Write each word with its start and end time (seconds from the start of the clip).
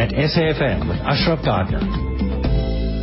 at 0.00 0.12
SAFM 0.12 0.88
with 0.88 0.96
Ashraf 1.04 1.44
Garda. 1.44 1.76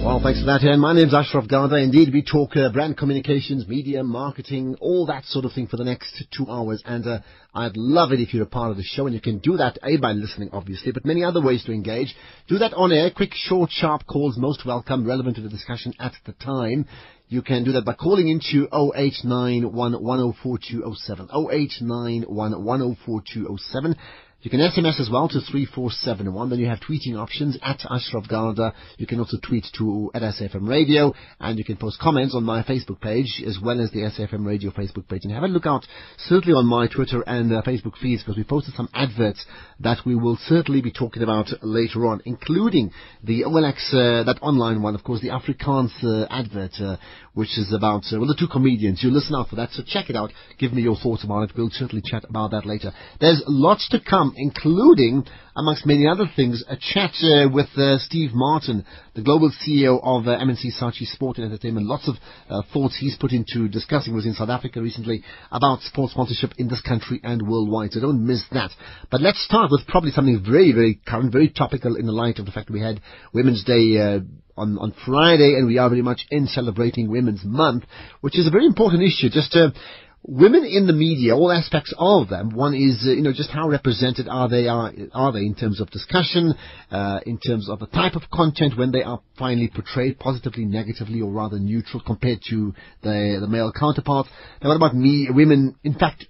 Well, 0.03 0.19
thanks 0.19 0.39
for 0.39 0.47
that, 0.47 0.63
Ian. 0.63 0.79
My 0.79 0.93
name's 0.93 1.13
Ashraf 1.13 1.47
Garda. 1.47 1.75
Indeed, 1.75 2.11
we 2.11 2.23
talk 2.23 2.57
uh, 2.57 2.71
brand 2.71 2.97
communications, 2.97 3.67
media, 3.67 4.03
marketing, 4.03 4.75
all 4.81 5.05
that 5.05 5.23
sort 5.25 5.45
of 5.45 5.53
thing 5.53 5.67
for 5.67 5.77
the 5.77 5.83
next 5.83 6.25
two 6.35 6.47
hours. 6.49 6.81
And 6.85 7.05
uh, 7.05 7.19
I'd 7.53 7.77
love 7.77 8.13
it 8.13 8.19
if 8.19 8.33
you're 8.33 8.45
a 8.45 8.47
part 8.47 8.71
of 8.71 8.77
the 8.77 8.83
show. 8.83 9.05
And 9.05 9.13
you 9.13 9.21
can 9.21 9.37
do 9.37 9.57
that, 9.57 9.77
A, 9.83 9.97
by 9.97 10.13
listening, 10.13 10.49
obviously, 10.53 10.91
but 10.91 11.05
many 11.05 11.23
other 11.23 11.39
ways 11.39 11.63
to 11.65 11.71
engage. 11.71 12.15
Do 12.47 12.57
that 12.57 12.73
on 12.73 12.91
air. 12.91 13.11
Quick, 13.15 13.33
short, 13.35 13.69
sharp 13.69 14.07
calls, 14.07 14.35
most 14.35 14.65
welcome, 14.65 15.05
relevant 15.05 15.35
to 15.35 15.43
the 15.43 15.49
discussion 15.49 15.93
at 15.99 16.13
the 16.25 16.31
time. 16.31 16.87
You 17.27 17.43
can 17.43 17.63
do 17.63 17.73
that 17.73 17.85
by 17.85 17.93
calling 17.93 18.27
into 18.27 18.67
0891 18.73 19.71
104207. 20.01 21.29
0891 21.31 22.63
104207. 22.65 23.95
You 24.41 24.51
can 24.51 24.59
SMS 24.59 24.99
as 24.99 25.09
well 25.11 25.27
to 25.27 25.41
3471. 25.41 26.51
Then 26.51 26.59
you 26.59 26.67
have 26.67 26.79
tweeting 26.79 27.17
options 27.17 27.57
at 27.63 27.81
Ashraf 27.89 28.27
Garda. 28.29 28.71
You 28.99 29.07
can 29.07 29.19
also 29.19 29.37
tweet 29.41 29.65
to 29.79 30.11
at 30.13 30.21
SAFM 30.21 30.69
Radio 30.69 31.15
and 31.39 31.57
you 31.57 31.65
can 31.65 31.75
post 31.75 31.99
comments 31.99 32.35
on 32.35 32.43
my 32.43 32.61
Facebook 32.61 33.01
page 33.01 33.41
as 33.47 33.57
well 33.59 33.81
as 33.81 33.89
the 33.89 34.01
SFM 34.01 34.45
Radio 34.45 34.69
Facebook 34.69 35.07
page. 35.09 35.21
And 35.23 35.33
have 35.33 35.41
a 35.41 35.47
look 35.47 35.65
out 35.65 35.87
certainly 36.17 36.53
on 36.53 36.67
my 36.67 36.87
Twitter 36.87 37.23
and 37.25 37.51
uh, 37.51 37.63
Facebook 37.63 37.97
feeds 37.99 38.21
because 38.21 38.37
we 38.37 38.43
posted 38.43 38.75
some 38.75 38.89
adverts 38.93 39.43
that 39.79 40.05
we 40.05 40.13
will 40.15 40.37
certainly 40.45 40.81
be 40.81 40.91
talking 40.91 41.23
about 41.23 41.47
later 41.63 42.05
on, 42.05 42.21
including 42.25 42.91
the 43.23 43.41
OLX, 43.41 43.91
uh, 43.91 44.23
that 44.23 44.37
online 44.43 44.83
one, 44.83 44.93
of 44.93 45.03
course, 45.03 45.19
the 45.19 45.29
Afrikaans 45.29 45.91
uh, 46.03 46.27
advert, 46.29 46.79
uh, 46.79 46.97
which 47.33 47.57
is 47.57 47.73
about, 47.73 48.03
uh, 48.13 48.19
well, 48.19 48.27
the 48.27 48.35
two 48.37 48.47
comedians. 48.47 49.01
You 49.01 49.09
listen 49.09 49.35
out 49.35 49.49
for 49.49 49.55
that, 49.55 49.71
so 49.71 49.81
check 49.85 50.11
it 50.11 50.15
out. 50.15 50.31
Give 50.59 50.73
me 50.73 50.83
your 50.83 50.95
thoughts 50.95 51.23
about 51.23 51.49
it. 51.49 51.57
We'll 51.57 51.71
certainly 51.71 52.03
chat 52.05 52.23
about 52.29 52.51
that 52.51 52.65
later. 52.67 52.91
There's 53.19 53.43
lots 53.47 53.89
to 53.89 53.99
come 53.99 54.26
including, 54.35 55.25
amongst 55.55 55.85
many 55.85 56.07
other 56.07 56.25
things, 56.35 56.63
a 56.67 56.75
chat 56.75 57.11
uh, 57.23 57.47
with 57.51 57.67
uh, 57.77 57.97
Steve 57.99 58.31
Martin, 58.33 58.85
the 59.15 59.21
global 59.21 59.51
CEO 59.51 59.99
of 60.03 60.27
uh, 60.27 60.31
M&C 60.31 60.71
Saatchi 60.71 61.05
Sport 61.05 61.37
and 61.37 61.45
Entertainment. 61.45 61.87
Lots 61.87 62.07
of 62.07 62.15
uh, 62.49 62.61
thoughts 62.73 62.97
he's 62.99 63.17
put 63.17 63.31
into 63.31 63.67
discussing 63.67 64.13
was 64.13 64.25
in 64.25 64.33
South 64.33 64.49
Africa 64.49 64.81
recently 64.81 65.23
about 65.51 65.81
sports 65.81 66.13
sponsorship 66.13 66.51
in 66.57 66.67
this 66.67 66.81
country 66.81 67.19
and 67.23 67.47
worldwide. 67.47 67.91
So 67.91 68.01
don't 68.01 68.25
miss 68.25 68.43
that. 68.51 68.71
But 69.09 69.21
let's 69.21 69.43
start 69.43 69.71
with 69.71 69.87
probably 69.87 70.11
something 70.11 70.43
very, 70.43 70.71
very 70.71 70.99
current, 71.07 71.31
very 71.31 71.49
topical 71.49 71.95
in 71.95 72.05
the 72.05 72.11
light 72.11 72.39
of 72.39 72.45
the 72.45 72.51
fact 72.51 72.67
that 72.67 72.73
we 72.73 72.81
had 72.81 73.01
Women's 73.33 73.63
Day 73.63 73.97
uh, 73.97 74.19
on, 74.57 74.77
on 74.79 74.93
Friday, 75.05 75.55
and 75.57 75.67
we 75.67 75.77
are 75.77 75.89
very 75.89 76.01
much 76.01 76.25
in 76.31 76.47
celebrating 76.47 77.09
Women's 77.09 77.43
Month, 77.45 77.83
which 78.21 78.37
is 78.37 78.47
a 78.47 78.51
very 78.51 78.65
important 78.65 79.03
issue. 79.03 79.29
Just 79.29 79.55
uh, 79.55 79.69
women 80.27 80.65
in 80.65 80.85
the 80.87 80.93
media, 80.93 81.35
all 81.35 81.51
aspects 81.51 81.93
of 81.97 82.27
them. 82.27 82.49
One 82.49 82.75
is, 82.75 83.05
uh, 83.07 83.11
you 83.11 83.21
know, 83.21 83.31
just 83.31 83.49
how 83.49 83.69
represented 83.69 84.27
are 84.27 84.49
they 84.49 84.67
are, 84.67 84.91
are 85.13 85.31
they 85.31 85.39
in 85.39 85.55
terms 85.55 85.79
of 85.79 85.89
discussion, 85.89 86.53
uh, 86.91 87.21
in 87.25 87.39
terms 87.39 87.69
of 87.69 87.79
the 87.79 87.87
type 87.87 88.15
of 88.15 88.23
content 88.31 88.77
when 88.77 88.91
they 88.91 89.03
are 89.03 89.21
finally 89.39 89.69
portrayed 89.73 90.19
positively, 90.19 90.65
negatively, 90.65 91.21
or 91.21 91.31
rather 91.31 91.57
neutral 91.57 92.03
compared 92.05 92.39
to 92.49 92.73
the 93.01 93.37
the 93.39 93.47
male 93.47 93.71
counterparts. 93.71 94.29
Now, 94.61 94.69
what 94.69 94.75
about 94.75 94.95
me, 94.95 95.29
women? 95.31 95.75
In 95.83 95.93
fact, 95.93 96.25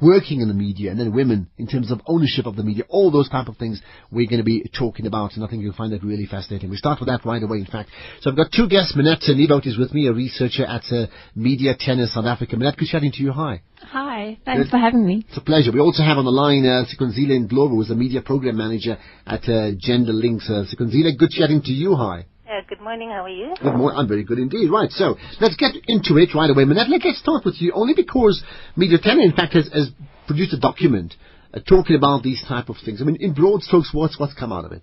working 0.00 0.40
in 0.40 0.48
the 0.48 0.54
media 0.54 0.90
and 0.90 0.98
then 0.98 1.14
women 1.14 1.48
in 1.58 1.66
terms 1.66 1.90
of 1.90 2.00
ownership 2.06 2.46
of 2.46 2.56
the 2.56 2.62
media, 2.62 2.84
all 2.88 3.10
those 3.10 3.28
type 3.28 3.48
of 3.48 3.56
things 3.56 3.80
we're 4.10 4.28
going 4.28 4.38
to 4.38 4.44
be 4.44 4.68
talking 4.76 5.06
about 5.06 5.34
and 5.34 5.44
I 5.44 5.48
think 5.48 5.62
you'll 5.62 5.72
find 5.72 5.92
that 5.92 6.02
really 6.02 6.26
fascinating. 6.26 6.70
We 6.70 6.76
start 6.76 7.00
with 7.00 7.08
that 7.08 7.24
right 7.24 7.42
away 7.42 7.58
in 7.58 7.66
fact. 7.66 7.90
So 8.20 8.30
I've 8.30 8.36
got 8.36 8.52
two 8.52 8.68
guests. 8.68 8.94
Minette 8.96 9.22
Nivot 9.28 9.66
is 9.66 9.78
with 9.78 9.92
me, 9.92 10.06
a 10.06 10.12
researcher 10.12 10.64
at 10.64 10.84
uh, 10.90 11.06
Media 11.34 11.74
Tenor 11.78 12.06
South 12.06 12.26
Africa. 12.26 12.56
Minette, 12.56 12.76
good 12.76 12.88
chatting 12.88 13.12
to 13.12 13.22
you. 13.22 13.32
Hi. 13.32 13.62
Hi, 13.82 14.38
thanks 14.44 14.64
good. 14.64 14.70
for 14.70 14.78
having 14.78 15.04
me. 15.04 15.24
It's 15.28 15.36
a 15.36 15.40
pleasure. 15.40 15.72
We 15.72 15.80
also 15.80 16.02
have 16.02 16.16
on 16.16 16.24
the 16.24 16.30
line 16.30 16.64
uh, 16.64 16.84
Sikonzile 16.84 17.48
Ndlovu, 17.48 17.70
who's 17.70 17.90
a 17.90 17.96
media 17.96 18.22
program 18.22 18.56
manager 18.56 18.96
at 19.26 19.48
uh, 19.48 19.72
Gender 19.78 20.12
Links. 20.12 20.48
Uh, 20.48 20.64
Sikonzile, 20.64 21.18
good 21.18 21.30
chatting 21.30 21.62
to 21.62 21.72
you. 21.72 21.96
Hi. 21.96 22.26
Uh, 22.52 22.60
good 22.68 22.82
morning. 22.82 23.08
How 23.08 23.24
are 23.24 23.30
you? 23.30 23.54
Good 23.62 23.72
morning. 23.72 23.98
I'm 23.98 24.08
very 24.08 24.24
good 24.24 24.38
indeed. 24.38 24.68
Right. 24.70 24.90
So 24.90 25.16
let's 25.40 25.56
get 25.56 25.72
into 25.86 26.18
it 26.18 26.34
right 26.34 26.50
away. 26.50 26.66
Minette, 26.66 26.88
let's 26.90 27.18
start 27.18 27.46
with 27.46 27.54
you 27.62 27.72
only 27.74 27.94
because 27.94 28.42
Media 28.76 28.98
Tenor, 29.02 29.22
in 29.22 29.32
fact, 29.32 29.54
has, 29.54 29.70
has 29.72 29.90
produced 30.26 30.52
a 30.52 30.60
document 30.60 31.14
uh, 31.54 31.60
talking 31.66 31.96
about 31.96 32.22
these 32.22 32.44
type 32.46 32.68
of 32.68 32.76
things. 32.84 33.00
I 33.00 33.04
mean, 33.04 33.16
in 33.20 33.32
broad 33.32 33.62
strokes, 33.62 33.90
what's 33.94 34.20
what's 34.20 34.34
come 34.34 34.52
out 34.52 34.66
of 34.66 34.72
it? 34.72 34.82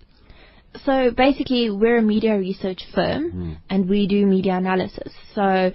So 0.84 1.12
basically, 1.16 1.70
we're 1.70 1.98
a 1.98 2.02
media 2.02 2.36
research 2.36 2.82
firm, 2.92 3.32
mm. 3.32 3.56
and 3.68 3.88
we 3.88 4.08
do 4.08 4.26
media 4.26 4.56
analysis. 4.56 5.12
So 5.34 5.70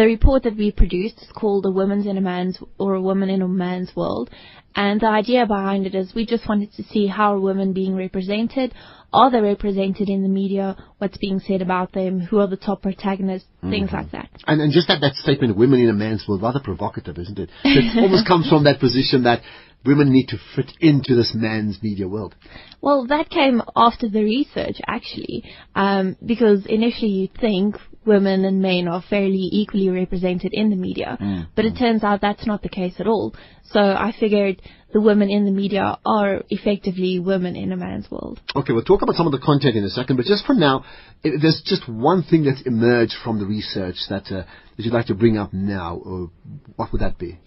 the 0.00 0.06
report 0.06 0.44
that 0.44 0.56
we 0.56 0.72
produced 0.72 1.18
is 1.18 1.28
called 1.34 1.66
"A 1.66 1.70
Woman's 1.70 2.06
in 2.06 2.16
a 2.16 2.22
Man's" 2.22 2.58
or 2.78 2.94
"A 2.94 3.02
Woman 3.02 3.28
in 3.28 3.42
a 3.42 3.48
Man's 3.48 3.94
World," 3.94 4.30
and 4.74 4.98
the 4.98 5.08
idea 5.08 5.44
behind 5.44 5.86
it 5.86 5.94
is 5.94 6.14
we 6.14 6.24
just 6.24 6.48
wanted 6.48 6.72
to 6.72 6.82
see 6.84 7.06
how 7.06 7.34
are 7.34 7.40
women 7.40 7.74
being 7.74 7.94
represented 7.94 8.72
are 9.12 9.30
they 9.30 9.40
represented 9.40 10.08
in 10.08 10.22
the 10.22 10.28
media? 10.28 10.76
What's 10.98 11.18
being 11.18 11.40
said 11.40 11.62
about 11.62 11.92
them? 11.92 12.20
Who 12.20 12.38
are 12.38 12.46
the 12.46 12.56
top 12.56 12.82
protagonists? 12.82 13.48
Mm-hmm. 13.58 13.70
Things 13.70 13.90
like 13.92 14.10
that. 14.12 14.30
And, 14.46 14.60
and 14.60 14.72
just 14.72 14.88
that, 14.88 15.00
that 15.00 15.14
statement, 15.14 15.56
women 15.56 15.80
in 15.80 15.88
a 15.88 15.92
man's 15.92 16.24
world, 16.28 16.42
rather 16.42 16.60
provocative, 16.60 17.18
isn't 17.18 17.38
it? 17.38 17.50
It 17.64 17.98
almost 17.98 18.26
comes 18.28 18.48
from 18.48 18.64
that 18.64 18.78
position 18.78 19.24
that 19.24 19.42
women 19.84 20.12
need 20.12 20.28
to 20.28 20.36
fit 20.54 20.70
into 20.80 21.16
this 21.16 21.32
man's 21.34 21.82
media 21.82 22.06
world. 22.06 22.36
Well, 22.80 23.06
that 23.08 23.30
came 23.30 23.62
after 23.74 24.08
the 24.08 24.22
research, 24.22 24.76
actually, 24.86 25.44
um, 25.74 26.16
because 26.24 26.66
initially 26.66 27.10
you 27.10 27.28
think 27.40 27.76
women 28.14 28.44
and 28.44 28.60
men 28.60 28.88
are 28.88 29.02
fairly 29.08 29.46
equally 29.62 29.88
represented 29.88 30.52
in 30.52 30.70
the 30.70 30.80
media, 30.88 31.16
mm. 31.20 31.46
but 31.54 31.64
it 31.64 31.74
turns 31.78 32.02
out 32.02 32.20
that's 32.20 32.46
not 32.46 32.60
the 32.62 32.68
case 32.80 32.96
at 32.98 33.06
all. 33.06 33.34
So 33.72 33.80
I 33.80 34.12
figured 34.18 34.60
the 34.92 35.00
women 35.00 35.30
in 35.30 35.44
the 35.44 35.52
media 35.62 35.86
are 36.04 36.42
effectively 36.48 37.20
women 37.20 37.54
in 37.54 37.70
a 37.70 37.76
man's 37.76 38.10
world. 38.10 38.40
Okay, 38.56 38.72
we'll 38.72 38.90
talk 38.92 39.02
about 39.02 39.14
some 39.14 39.26
of 39.26 39.32
the 39.32 39.44
content 39.50 39.76
in 39.76 39.84
a 39.84 39.94
second, 39.98 40.16
but 40.16 40.26
just 40.26 40.44
for 40.44 40.56
now, 40.56 40.84
there's 41.22 41.62
just 41.64 41.88
one 41.88 42.24
thing 42.24 42.42
that's 42.44 42.62
emerged 42.66 43.14
from 43.22 43.38
the 43.38 43.46
research 43.46 43.98
that, 44.08 44.24
uh, 44.26 44.42
that 44.76 44.82
you'd 44.84 44.92
like 44.98 45.06
to 45.06 45.14
bring 45.14 45.38
up 45.38 45.52
now. 45.52 46.00
Or 46.04 46.30
what 46.76 46.90
would 46.90 47.02
that 47.02 47.16
be? 47.16 47.38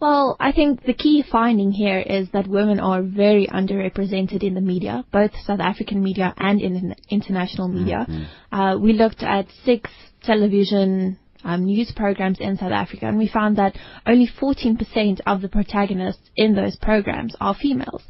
Well, 0.00 0.36
I 0.38 0.52
think 0.52 0.84
the 0.84 0.94
key 0.94 1.24
finding 1.28 1.72
here 1.72 1.98
is 1.98 2.28
that 2.30 2.46
women 2.46 2.78
are 2.78 3.02
very 3.02 3.48
underrepresented 3.48 4.44
in 4.44 4.54
the 4.54 4.60
media, 4.60 5.04
both 5.12 5.32
South 5.44 5.58
African 5.58 6.02
media 6.02 6.32
and 6.36 6.60
in 6.60 6.94
international 7.10 7.66
media. 7.66 8.06
Mm-hmm. 8.08 8.54
Uh, 8.54 8.78
we 8.78 8.92
looked 8.92 9.24
at 9.24 9.46
six 9.64 9.90
television 10.22 11.18
um, 11.42 11.64
news 11.64 11.92
programs 11.96 12.38
in 12.38 12.56
South 12.56 12.72
Africa, 12.72 13.06
and 13.06 13.18
we 13.18 13.26
found 13.26 13.56
that 13.58 13.76
only 14.06 14.28
14% 14.40 15.20
of 15.26 15.40
the 15.40 15.48
protagonists 15.48 16.30
in 16.36 16.54
those 16.54 16.76
programs 16.76 17.34
are 17.40 17.54
females. 17.54 18.02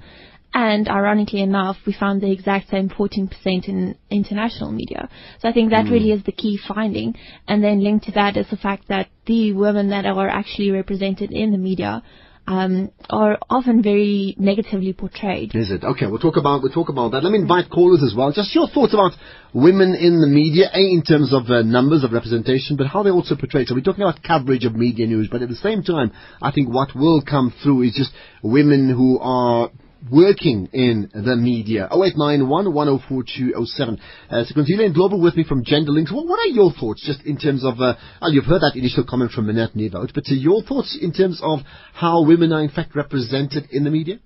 And 0.55 0.89
ironically 0.89 1.43
enough, 1.43 1.77
we 1.87 1.93
found 1.93 2.21
the 2.21 2.31
exact 2.31 2.71
same 2.71 2.89
14% 2.89 3.69
in 3.69 3.97
international 4.11 4.73
media. 4.73 5.09
So 5.41 5.49
I 5.49 5.53
think 5.53 5.71
that 5.71 5.87
mm. 5.87 5.91
really 5.91 6.11
is 6.13 6.23
the 6.25 6.33
key 6.33 6.59
finding. 6.67 7.15
And 7.47 7.63
then 7.63 7.85
linked 7.85 8.07
to 8.07 8.13
that 8.13 8.37
is 8.37 8.49
the 8.49 8.57
fact 8.57 8.89
that 8.89 9.09
the 9.27 9.53
women 9.53 9.91
that 9.91 10.07
are 10.07 10.29
actually 10.29 10.71
represented 10.71 11.33
in 11.33 11.53
the 11.53 11.59
media 11.59 12.03
um, 12.49 12.91
are 13.11 13.39
often 13.51 13.83
very 13.83 14.35
negatively 14.39 14.95
portrayed. 14.95 15.55
Is 15.55 15.71
it? 15.71 15.85
Okay, 15.85 16.07
we'll 16.07 16.19
talk 16.19 16.39
about 16.39 16.63
we'll 16.63 16.73
talk 16.73 16.89
about 16.89 17.13
that. 17.13 17.23
Let 17.23 17.33
me 17.33 17.41
invite 17.41 17.69
callers 17.69 18.03
as 18.03 18.15
well. 18.17 18.33
Just 18.33 18.55
your 18.55 18.69
thoughts 18.69 18.95
about 18.95 19.13
women 19.53 19.95
in 19.95 20.23
the 20.23 20.27
media, 20.27 20.71
a 20.73 20.81
in 20.81 21.03
terms 21.03 21.35
of 21.35 21.51
uh, 21.51 21.61
numbers 21.61 22.05
of 22.05 22.13
representation, 22.13 22.77
but 22.77 22.87
how 22.87 23.03
they're 23.03 23.13
also 23.13 23.37
portrayed. 23.37 23.69
So 23.69 23.75
we're 23.75 23.83
talking 23.83 24.03
about 24.03 24.23
coverage 24.23 24.65
of 24.65 24.75
media 24.75 25.07
news, 25.07 25.29
but 25.31 25.43
at 25.43 25.51
the 25.51 25.57
same 25.57 25.83
time, 25.83 26.11
I 26.41 26.51
think 26.51 26.73
what 26.73 26.97
will 26.97 27.21
come 27.21 27.53
through 27.63 27.83
is 27.83 27.95
just 27.95 28.13
women 28.43 28.89
who 28.89 29.19
are 29.19 29.71
working 30.11 30.69
in 30.73 31.11
the 31.13 31.37
media. 31.37 31.89
0891 31.91 32.73
104207. 32.73 34.01
Uh, 34.31 34.45
so 34.45 34.55
Gonzila 34.55 34.95
global 34.95 35.21
with 35.21 35.37
me 35.37 35.45
from 35.45 35.65
Gender 35.65 35.93
Links. 35.93 36.13
Well, 36.13 36.27
what 36.27 36.39
are 36.41 36.51
your 36.51 36.73
thoughts 36.73 37.05
just 37.05 37.23
in 37.25 37.39
terms 37.39 37.65
of, 37.65 37.81
uh, 37.81 37.95
well, 38.21 38.33
you've 38.33 38.45
heard 38.45 38.63
that 38.63 38.77
initial 38.77 39.05
comment 39.09 39.33
from 39.33 39.47
Minette 39.47 39.75
Nivot, 39.75 40.13
but 40.15 40.25
uh, 40.29 40.35
your 40.35 40.63
thoughts 40.63 40.99
in 41.01 41.13
terms 41.13 41.41
of 41.43 41.61
how 41.93 42.25
women 42.25 42.53
are 42.53 42.63
in 42.63 42.71
fact 42.71 42.95
represented 42.95 43.69
in 43.71 43.85
the 43.85 43.91
media? 43.91 44.19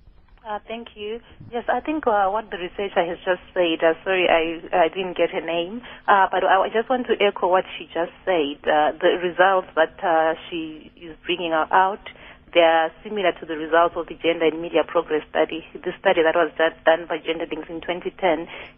Uh, 0.43 0.59
thank 0.67 0.89
you. 0.97 1.21
Yes, 1.53 1.65
I 1.73 1.81
think 1.81 2.05
uh, 2.07 2.29
what 2.29 2.51
the 2.51 2.59
researcher 2.59 3.07
has 3.07 3.17
just 3.25 3.41
said, 3.55 3.79
uh, 3.79 3.95
sorry 4.03 4.27
I, 4.27 4.85
I 4.85 4.89
didn't 4.89 5.17
get 5.17 5.31
her 5.31 5.41
name, 5.41 5.81
uh, 6.09 6.27
but 6.33 6.43
I 6.43 6.67
just 6.75 6.91
want 6.91 7.07
to 7.07 7.15
echo 7.25 7.49
what 7.49 7.65
she 7.79 7.87
just 7.87 8.11
said. 8.27 8.59
Uh, 8.67 8.91
the 8.99 9.23
results 9.23 9.69
that 9.77 9.95
uh, 10.03 10.35
she 10.51 10.91
is 11.01 11.17
bringing 11.25 11.53
out 11.53 12.01
they 12.53 12.61
are 12.61 12.93
similar 13.03 13.33
to 13.33 13.47
the 13.47 13.57
results 13.57 13.97
of 13.97 14.07
the 14.09 14.15
Gender 14.21 14.47
and 14.47 14.61
Media 14.61 14.85
Progress 14.87 15.25
Study, 15.31 15.65
the 15.73 15.93
study 15.99 16.21
that 16.21 16.37
was 16.37 16.53
done 16.57 17.07
by 17.09 17.17
Gender 17.17 17.47
Links 17.49 17.69
in 17.73 17.81
2010, 17.81 18.13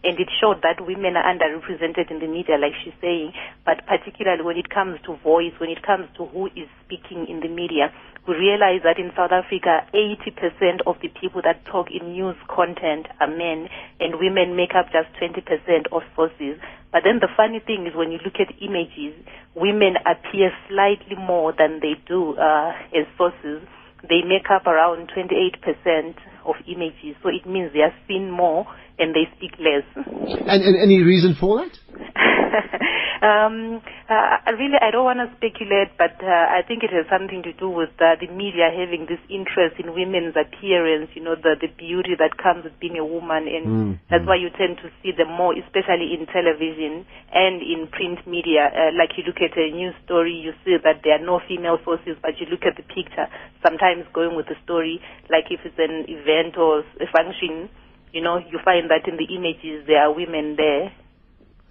and 0.03 0.15
it 0.19 0.29
showed 0.39 0.63
that 0.63 0.79
women 0.79 1.17
are 1.19 1.27
underrepresented 1.27 2.09
in 2.09 2.19
the 2.19 2.27
media, 2.27 2.55
like 2.55 2.71
she's 2.83 2.95
saying, 3.01 3.33
but 3.65 3.85
particularly 3.85 4.43
when 4.43 4.55
it 4.57 4.69
comes 4.69 4.99
to 5.03 5.17
voice, 5.19 5.51
when 5.59 5.69
it 5.69 5.83
comes 5.83 6.07
to 6.15 6.25
who 6.31 6.47
is 6.55 6.71
speaking 6.87 7.27
in 7.27 7.41
the 7.41 7.51
media, 7.51 7.91
we 8.27 8.33
realize 8.35 8.81
that 8.83 8.97
in 8.97 9.11
South 9.15 9.31
Africa, 9.31 9.85
80% 9.93 10.81
of 10.87 10.95
the 11.01 11.09
people 11.09 11.41
that 11.43 11.63
talk 11.65 11.91
in 11.91 12.13
news 12.13 12.35
content 12.47 13.07
are 13.19 13.27
men, 13.27 13.69
and 13.99 14.17
women 14.17 14.55
make 14.55 14.73
up 14.73 14.87
just 14.89 15.11
20% 15.21 15.43
of 15.91 16.01
sources. 16.15 16.57
But 16.91 17.03
then 17.03 17.19
the 17.19 17.27
funny 17.35 17.59
thing 17.59 17.85
is 17.85 17.93
when 17.93 18.11
you 18.11 18.19
look 18.23 18.39
at 18.39 18.55
images, 18.63 19.13
women 19.53 19.95
appear 20.07 20.51
slightly 20.69 21.15
more 21.15 21.53
than 21.53 21.79
they 21.81 21.95
do 22.07 22.35
uh, 22.37 22.71
as 22.95 23.05
sources. 23.17 23.64
They 24.09 24.21
make 24.27 24.49
up 24.51 24.67
around 24.67 25.09
28% 25.15 26.15
of 26.45 26.55
images. 26.67 27.15
So 27.23 27.29
it 27.29 27.45
means 27.47 27.71
they 27.73 27.81
are 27.81 27.95
seen 28.07 28.31
more 28.31 28.65
and 28.97 29.15
they 29.15 29.27
speak 29.37 29.51
less. 29.59 29.85
And, 29.95 30.63
and 30.63 30.75
any 30.81 31.01
reason 31.01 31.35
for 31.39 31.63
that? 31.63 31.73
um, 33.25 33.81
uh, 34.07 34.37
really, 34.55 34.79
I 34.79 34.91
don't 34.91 35.03
want 35.03 35.19
to 35.19 35.29
speculate, 35.35 35.95
but 35.97 36.15
uh, 36.23 36.47
I 36.51 36.61
think 36.67 36.83
it 36.83 36.91
has 36.91 37.07
something 37.11 37.43
to 37.43 37.53
do 37.53 37.69
with 37.69 37.91
uh, 37.99 38.15
the 38.19 38.27
media 38.31 38.71
having 38.71 39.07
this 39.07 39.19
interest 39.27 39.79
in 39.79 39.95
women's 39.95 40.35
appearance, 40.35 41.11
you 41.15 41.23
know, 41.23 41.35
the, 41.35 41.55
the 41.59 41.67
beauty 41.67 42.15
that 42.19 42.37
comes 42.37 42.63
with 42.63 42.77
being 42.79 42.97
a 42.97 43.05
woman. 43.05 43.47
And 43.47 43.65
Mm, 43.65 43.97
that's 44.11 44.27
why 44.27 44.37
you 44.37 44.53
tend 44.53 44.77
to 44.85 44.93
see 45.01 45.09
them 45.09 45.33
more, 45.33 45.57
especially 45.57 46.13
in 46.13 46.29
television 46.29 47.01
and 47.33 47.65
in 47.65 47.89
print 47.89 48.21
media. 48.27 48.69
Uh, 48.69 48.93
like 48.93 49.17
you 49.17 49.23
look 49.25 49.41
at 49.41 49.57
a 49.57 49.71
news 49.73 49.95
story, 50.05 50.37
you 50.37 50.53
see 50.63 50.77
that 50.77 51.01
there 51.03 51.17
are 51.17 51.25
no 51.25 51.41
female 51.47 51.79
sources, 51.83 52.13
but 52.21 52.37
you 52.37 52.45
look 52.45 52.61
at 52.61 52.77
the 52.77 52.85
picture, 52.85 53.25
sometimes 53.65 54.05
going 54.13 54.37
with 54.37 54.45
the 54.45 54.57
story, 54.63 55.01
like 55.33 55.49
if 55.49 55.65
it's 55.65 55.79
an 55.81 56.05
event 56.07 56.57
or 56.57 56.85
a 57.01 57.07
function, 57.09 57.69
you 58.15 58.21
know, 58.21 58.37
you 58.37 58.59
find 58.63 58.89
that 58.89 59.07
in 59.07 59.17
the 59.17 59.27
images 59.35 59.85
there 59.85 60.01
are 60.01 60.15
women 60.15 60.55
there. 60.55 60.93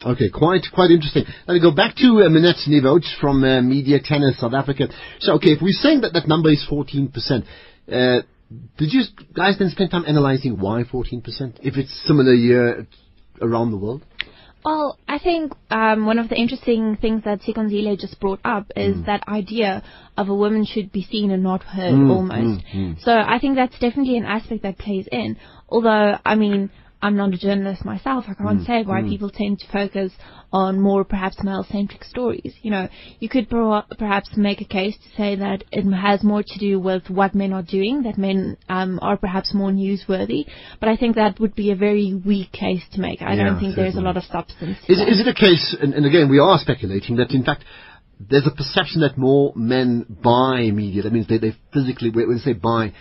Okay, 0.04 0.28
quite 0.28 0.62
quite 0.74 0.90
interesting. 0.90 1.24
Let 1.48 1.54
me 1.54 1.60
go 1.60 1.74
back 1.74 1.96
to 1.96 2.22
uh, 2.22 2.28
Minette 2.28 2.68
Nivoch 2.68 3.04
from 3.20 3.42
uh, 3.42 3.62
Media 3.62 3.98
Tenor 4.04 4.32
South 4.38 4.52
Africa. 4.52 4.88
So, 5.20 5.34
okay, 5.34 5.52
if 5.52 5.62
we're 5.62 5.72
saying 5.72 6.02
that 6.02 6.12
that 6.12 6.28
number 6.28 6.50
is 6.50 6.66
14%, 6.70 7.08
uh, 7.10 8.22
did 8.76 8.92
you 8.92 9.02
guys 9.34 9.56
then 9.58 9.70
spend 9.70 9.90
time 9.90 10.04
analyzing 10.06 10.60
why 10.60 10.82
14%? 10.84 11.22
If 11.62 11.76
it's 11.76 12.06
similar 12.06 12.34
year 12.34 12.86
around 13.40 13.70
the 13.70 13.78
world? 13.78 14.04
Well, 14.64 14.98
I 15.06 15.18
think 15.18 15.52
um, 15.70 16.06
one 16.06 16.18
of 16.18 16.30
the 16.30 16.36
interesting 16.36 16.96
things 16.96 17.22
that 17.24 17.42
Sikonzile 17.42 17.98
just 18.00 18.18
brought 18.18 18.40
up 18.44 18.72
is 18.74 18.96
Mm. 18.96 19.06
that 19.06 19.28
idea 19.28 19.82
of 20.16 20.28
a 20.30 20.34
woman 20.34 20.64
should 20.64 20.90
be 20.90 21.02
seen 21.02 21.30
and 21.30 21.42
not 21.42 21.62
heard 21.62 21.94
Mm, 21.94 22.10
almost. 22.10 22.64
So 23.04 23.12
I 23.12 23.38
think 23.38 23.56
that's 23.56 23.78
definitely 23.78 24.16
an 24.16 24.24
aspect 24.24 24.62
that 24.62 24.78
plays 24.78 25.06
in. 25.12 25.36
Although, 25.68 26.16
I 26.24 26.34
mean, 26.36 26.70
I'm 27.04 27.16
not 27.22 27.34
a 27.34 27.40
journalist 27.46 27.84
myself. 27.84 28.24
I 28.28 28.34
can't 28.34 28.60
Mm, 28.60 28.66
say 28.70 28.78
why 28.90 29.02
people 29.12 29.30
tend 29.40 29.58
to 29.60 29.66
focus 29.80 30.10
on 30.64 30.80
more 30.88 31.02
perhaps 31.04 31.36
male-centric 31.48 32.02
stories. 32.12 32.52
You 32.62 32.70
know, 32.74 32.88
you 33.22 33.28
could 33.34 33.46
per- 33.50 33.84
perhaps 34.02 34.28
make 34.48 34.60
a 34.66 34.70
case 34.78 34.96
to 35.04 35.08
say 35.20 35.30
that 35.44 35.58
it 35.78 35.84
has 36.06 36.18
more 36.32 36.42
to 36.52 36.58
do 36.66 36.72
with 36.88 37.04
what 37.18 37.34
men 37.42 37.52
are 37.58 37.66
doing, 37.78 37.94
that 38.06 38.16
men 38.28 38.56
um, 38.70 38.92
are 39.08 39.18
perhaps 39.26 39.48
more 39.60 39.70
newsworthy. 39.82 40.42
But 40.80 40.88
I 40.88 40.96
think 40.96 41.16
that 41.16 41.38
would 41.40 41.54
be 41.54 41.70
a 41.72 41.76
very 41.88 42.08
weak 42.30 42.50
case 42.52 42.84
to 42.92 42.98
make. 43.06 43.20
I 43.20 43.34
Yeah, 43.34 43.44
don't 43.44 43.60
think 43.60 43.76
there's 43.76 43.96
a 43.96 44.06
lot 44.08 44.16
of 44.16 44.24
substance. 44.24 44.78
to 44.86 44.92
Is, 44.92 44.98
that. 44.98 45.08
is 45.12 45.20
it 45.20 45.28
a 45.28 45.34
case, 45.34 45.76
and, 45.82 45.92
and 45.96 46.06
again, 46.06 46.26
we 46.30 46.38
are 46.38 46.58
speculating, 46.58 47.16
that 47.16 47.32
in 47.32 47.44
fact 47.44 47.64
there's 48.30 48.46
a 48.46 48.56
perception 48.62 48.98
that 49.02 49.18
more 49.18 49.52
men 49.56 50.06
buy 50.08 50.70
media. 50.82 51.02
That 51.02 51.12
means 51.12 51.26
they, 51.28 51.38
they 51.38 51.54
physically, 51.74 52.10
when 52.10 52.32
they 52.36 52.40
say 52.48 52.54
buy, 52.54 52.92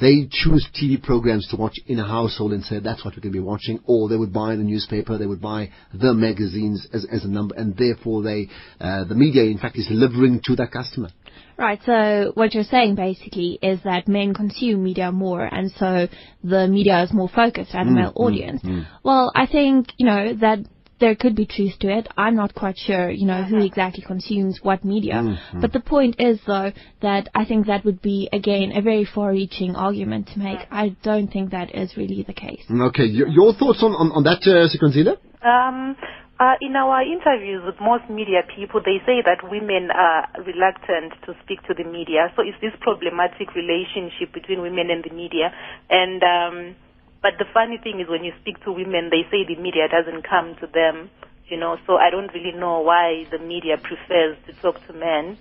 they 0.00 0.28
choose 0.30 0.68
TV 0.74 1.02
programs 1.02 1.48
to 1.48 1.56
watch 1.56 1.78
in 1.86 1.98
a 1.98 2.06
household 2.06 2.52
and 2.52 2.64
say 2.64 2.78
that's 2.78 3.04
what 3.04 3.14
we're 3.14 3.22
going 3.22 3.32
to 3.32 3.38
be 3.38 3.44
watching, 3.44 3.80
or 3.86 4.08
they 4.08 4.16
would 4.16 4.32
buy 4.32 4.56
the 4.56 4.62
newspaper, 4.62 5.18
they 5.18 5.26
would 5.26 5.40
buy 5.40 5.70
the 5.92 6.14
magazines 6.14 6.86
as, 6.92 7.06
as 7.10 7.24
a 7.24 7.28
number, 7.28 7.54
and 7.56 7.76
therefore 7.76 8.22
they, 8.22 8.48
uh, 8.80 9.04
the 9.04 9.14
media 9.14 9.44
in 9.44 9.58
fact 9.58 9.76
is 9.76 9.86
delivering 9.86 10.40
to 10.44 10.56
that 10.56 10.70
customer. 10.70 11.08
Right, 11.56 11.80
so 11.84 12.30
what 12.34 12.54
you're 12.54 12.62
saying 12.62 12.94
basically 12.94 13.58
is 13.60 13.80
that 13.82 14.06
men 14.06 14.32
consume 14.32 14.84
media 14.84 15.10
more 15.10 15.42
and 15.44 15.72
so 15.72 16.06
the 16.44 16.68
media 16.68 17.02
is 17.02 17.12
more 17.12 17.28
focused 17.28 17.72
Mm, 17.72 17.80
at 17.80 17.86
a 17.86 17.90
male 17.90 18.12
audience. 18.14 18.62
Well, 19.02 19.32
I 19.34 19.46
think, 19.46 19.88
you 19.96 20.06
know, 20.06 20.34
that 20.34 20.60
there 21.00 21.14
could 21.14 21.34
be 21.34 21.46
truth 21.46 21.78
to 21.80 21.88
it. 21.88 22.08
I'm 22.16 22.34
not 22.34 22.54
quite 22.54 22.76
sure, 22.76 23.10
you 23.10 23.26
know, 23.26 23.44
who 23.44 23.58
exactly 23.58 24.02
consumes 24.06 24.60
what 24.62 24.84
media. 24.84 25.14
Mm, 25.14 25.60
But 25.60 25.72
the 25.72 25.80
point 25.80 26.16
is 26.18 26.40
though 26.46 26.72
that 27.02 27.28
I 27.34 27.44
think 27.44 27.66
that 27.66 27.84
would 27.84 28.02
be 28.02 28.28
again 28.32 28.72
a 28.74 28.82
very 28.82 29.04
far 29.04 29.30
reaching 29.30 29.76
argument 29.76 30.28
to 30.34 30.38
make. 30.38 30.58
I 30.70 30.96
don't 31.02 31.28
think 31.28 31.50
that 31.50 31.74
is 31.74 31.96
really 31.96 32.24
the 32.26 32.34
case. 32.34 32.62
Okay, 32.70 33.04
your, 33.04 33.28
your 33.28 33.54
thoughts 33.54 33.82
on, 33.82 33.92
on, 33.92 34.12
on 34.12 34.22
that, 34.24 34.42
uh, 34.46 34.66
Sikonzile? 34.68 35.16
Um, 35.44 35.96
uh, 36.40 36.54
in 36.60 36.76
our 36.76 37.02
interviews 37.02 37.62
with 37.66 37.74
most 37.80 38.08
media 38.08 38.42
people, 38.54 38.80
they 38.80 39.02
say 39.02 39.22
that 39.26 39.42
women 39.50 39.90
are 39.90 40.28
reluctant 40.46 41.12
to 41.26 41.34
speak 41.42 41.58
to 41.66 41.74
the 41.74 41.82
media. 41.82 42.30
So 42.36 42.42
it's 42.42 42.58
this 42.62 42.74
problematic 42.80 43.54
relationship 43.54 44.32
between 44.32 44.62
women 44.62 44.90
and 44.90 45.02
the 45.02 45.10
media. 45.10 45.50
And 45.90 46.22
um, 46.22 46.76
but 47.22 47.34
the 47.38 47.46
funny 47.52 47.78
thing 47.78 48.00
is, 48.00 48.08
when 48.08 48.24
you 48.24 48.32
speak 48.40 48.62
to 48.64 48.72
women, 48.72 49.10
they 49.10 49.22
say 49.30 49.44
the 49.44 49.60
media 49.60 49.88
doesn't 49.88 50.22
come 50.22 50.54
to 50.60 50.66
them. 50.66 51.10
You 51.48 51.56
know, 51.56 51.78
so 51.86 51.96
I 51.96 52.10
don't 52.10 52.32
really 52.34 52.52
know 52.52 52.80
why 52.80 53.24
the 53.30 53.38
media 53.38 53.78
prefers 53.78 54.36
to 54.46 54.52
talk 54.60 54.86
to 54.86 54.92
men 54.92 55.38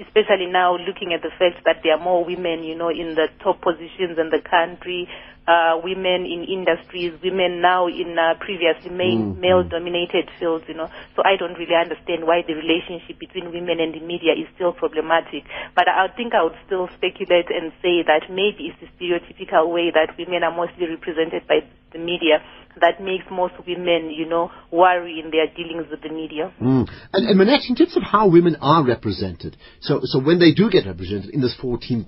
especially 0.00 0.46
now 0.46 0.76
looking 0.76 1.12
at 1.12 1.22
the 1.22 1.30
fact 1.38 1.64
that 1.64 1.82
there 1.82 1.94
are 1.94 2.02
more 2.02 2.24
women, 2.24 2.62
you 2.62 2.74
know, 2.74 2.88
in 2.88 3.14
the 3.14 3.28
top 3.42 3.60
positions 3.60 4.18
in 4.18 4.30
the 4.30 4.40
country, 4.40 5.08
uh, 5.48 5.80
women 5.82 6.28
in 6.28 6.44
industries, 6.44 7.16
women 7.24 7.62
now 7.64 7.88
in 7.88 8.16
uh, 8.18 8.36
previously 8.38 8.92
Mm, 8.98 9.38
male-dominated 9.40 10.28
fields, 10.38 10.64
you 10.68 10.74
know. 10.74 10.88
So 11.16 11.22
I 11.24 11.36
don't 11.38 11.54
really 11.54 11.74
understand 11.74 12.26
why 12.26 12.42
the 12.46 12.54
relationship 12.54 13.18
between 13.18 13.52
women 13.52 13.80
and 13.80 13.94
the 13.94 14.00
media 14.00 14.32
is 14.32 14.46
still 14.54 14.72
problematic. 14.72 15.44
But 15.74 15.88
I 15.88 16.08
think 16.08 16.34
I 16.34 16.42
would 16.42 16.58
still 16.66 16.88
speculate 16.96 17.48
and 17.48 17.72
say 17.80 18.02
that 18.04 18.28
maybe 18.28 18.72
it's 18.72 18.80
the 18.80 18.88
stereotypical 18.98 19.72
way 19.72 19.90
that 19.94 20.18
women 20.18 20.42
are 20.42 20.54
mostly 20.54 20.86
represented 20.88 21.46
by 21.46 21.64
the 21.92 21.98
media 21.98 22.42
that 22.80 23.02
makes 23.02 23.24
most 23.30 23.54
women, 23.66 24.10
you 24.10 24.26
know, 24.26 24.50
worry 24.70 25.20
in 25.24 25.30
their 25.30 25.46
dealings 25.54 25.90
with 25.90 26.02
the 26.02 26.10
media. 26.10 26.52
Mm. 26.60 26.88
And, 27.12 27.28
and 27.28 27.38
Minette, 27.38 27.62
in 27.68 27.74
terms 27.74 27.96
of 27.96 28.02
how 28.02 28.28
women 28.28 28.56
are 28.60 28.84
represented, 28.84 29.56
so, 29.80 30.00
so 30.04 30.20
when 30.20 30.38
they 30.38 30.52
do 30.52 30.70
get 30.70 30.86
represented 30.86 31.30
in 31.30 31.40
this 31.40 31.56
14%, 31.62 32.06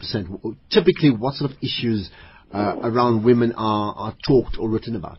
typically 0.70 1.10
what 1.10 1.34
sort 1.34 1.50
of 1.50 1.56
issues 1.62 2.10
uh, 2.52 2.76
around 2.82 3.24
women 3.24 3.52
are, 3.56 3.94
are 3.94 4.14
talked 4.26 4.58
or 4.58 4.68
written 4.68 4.96
about? 4.96 5.18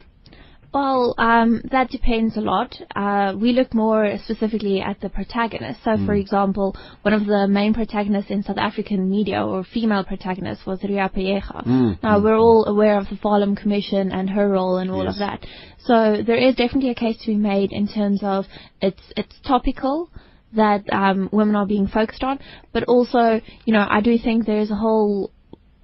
Well, 0.73 1.15
um, 1.17 1.61
that 1.71 1.89
depends 1.89 2.37
a 2.37 2.39
lot. 2.39 2.73
Uh, 2.95 3.33
we 3.37 3.51
look 3.51 3.73
more 3.73 4.17
specifically 4.23 4.79
at 4.79 5.01
the 5.01 5.09
protagonist. 5.09 5.81
So, 5.83 5.97
for 6.05 6.13
example, 6.13 6.77
one 7.01 7.13
of 7.13 7.25
the 7.25 7.45
main 7.49 7.73
protagonists 7.73 8.31
in 8.31 8.41
South 8.43 8.57
African 8.57 9.09
media, 9.09 9.45
or 9.45 9.65
female 9.65 10.05
protagonist, 10.05 10.65
was 10.65 10.81
Riah 10.81 11.09
Phiyega. 11.09 12.01
Now, 12.01 12.21
we're 12.23 12.37
all 12.37 12.65
aware 12.67 12.97
of 12.97 13.09
the 13.09 13.15
Farlam 13.17 13.57
Commission 13.57 14.13
and 14.13 14.29
her 14.29 14.47
role 14.47 14.77
and 14.77 14.89
all 14.89 15.03
Yes. 15.03 15.15
of 15.15 15.19
that. 15.19 15.45
So, 15.79 16.23
there 16.25 16.37
is 16.37 16.55
definitely 16.55 16.91
a 16.91 16.95
case 16.95 17.17
to 17.19 17.27
be 17.27 17.35
made 17.35 17.73
in 17.73 17.89
terms 17.89 18.21
of 18.23 18.45
it's 18.81 19.01
it's 19.17 19.35
topical 19.45 20.09
that 20.53 20.83
um, 20.93 21.27
women 21.33 21.55
are 21.57 21.65
being 21.65 21.87
focused 21.87 22.23
on, 22.23 22.39
but 22.71 22.83
also, 22.85 23.41
you 23.65 23.73
know, 23.73 23.85
I 23.89 23.99
do 23.99 24.17
think 24.17 24.45
there's 24.45 24.71
a 24.71 24.75
whole 24.75 25.31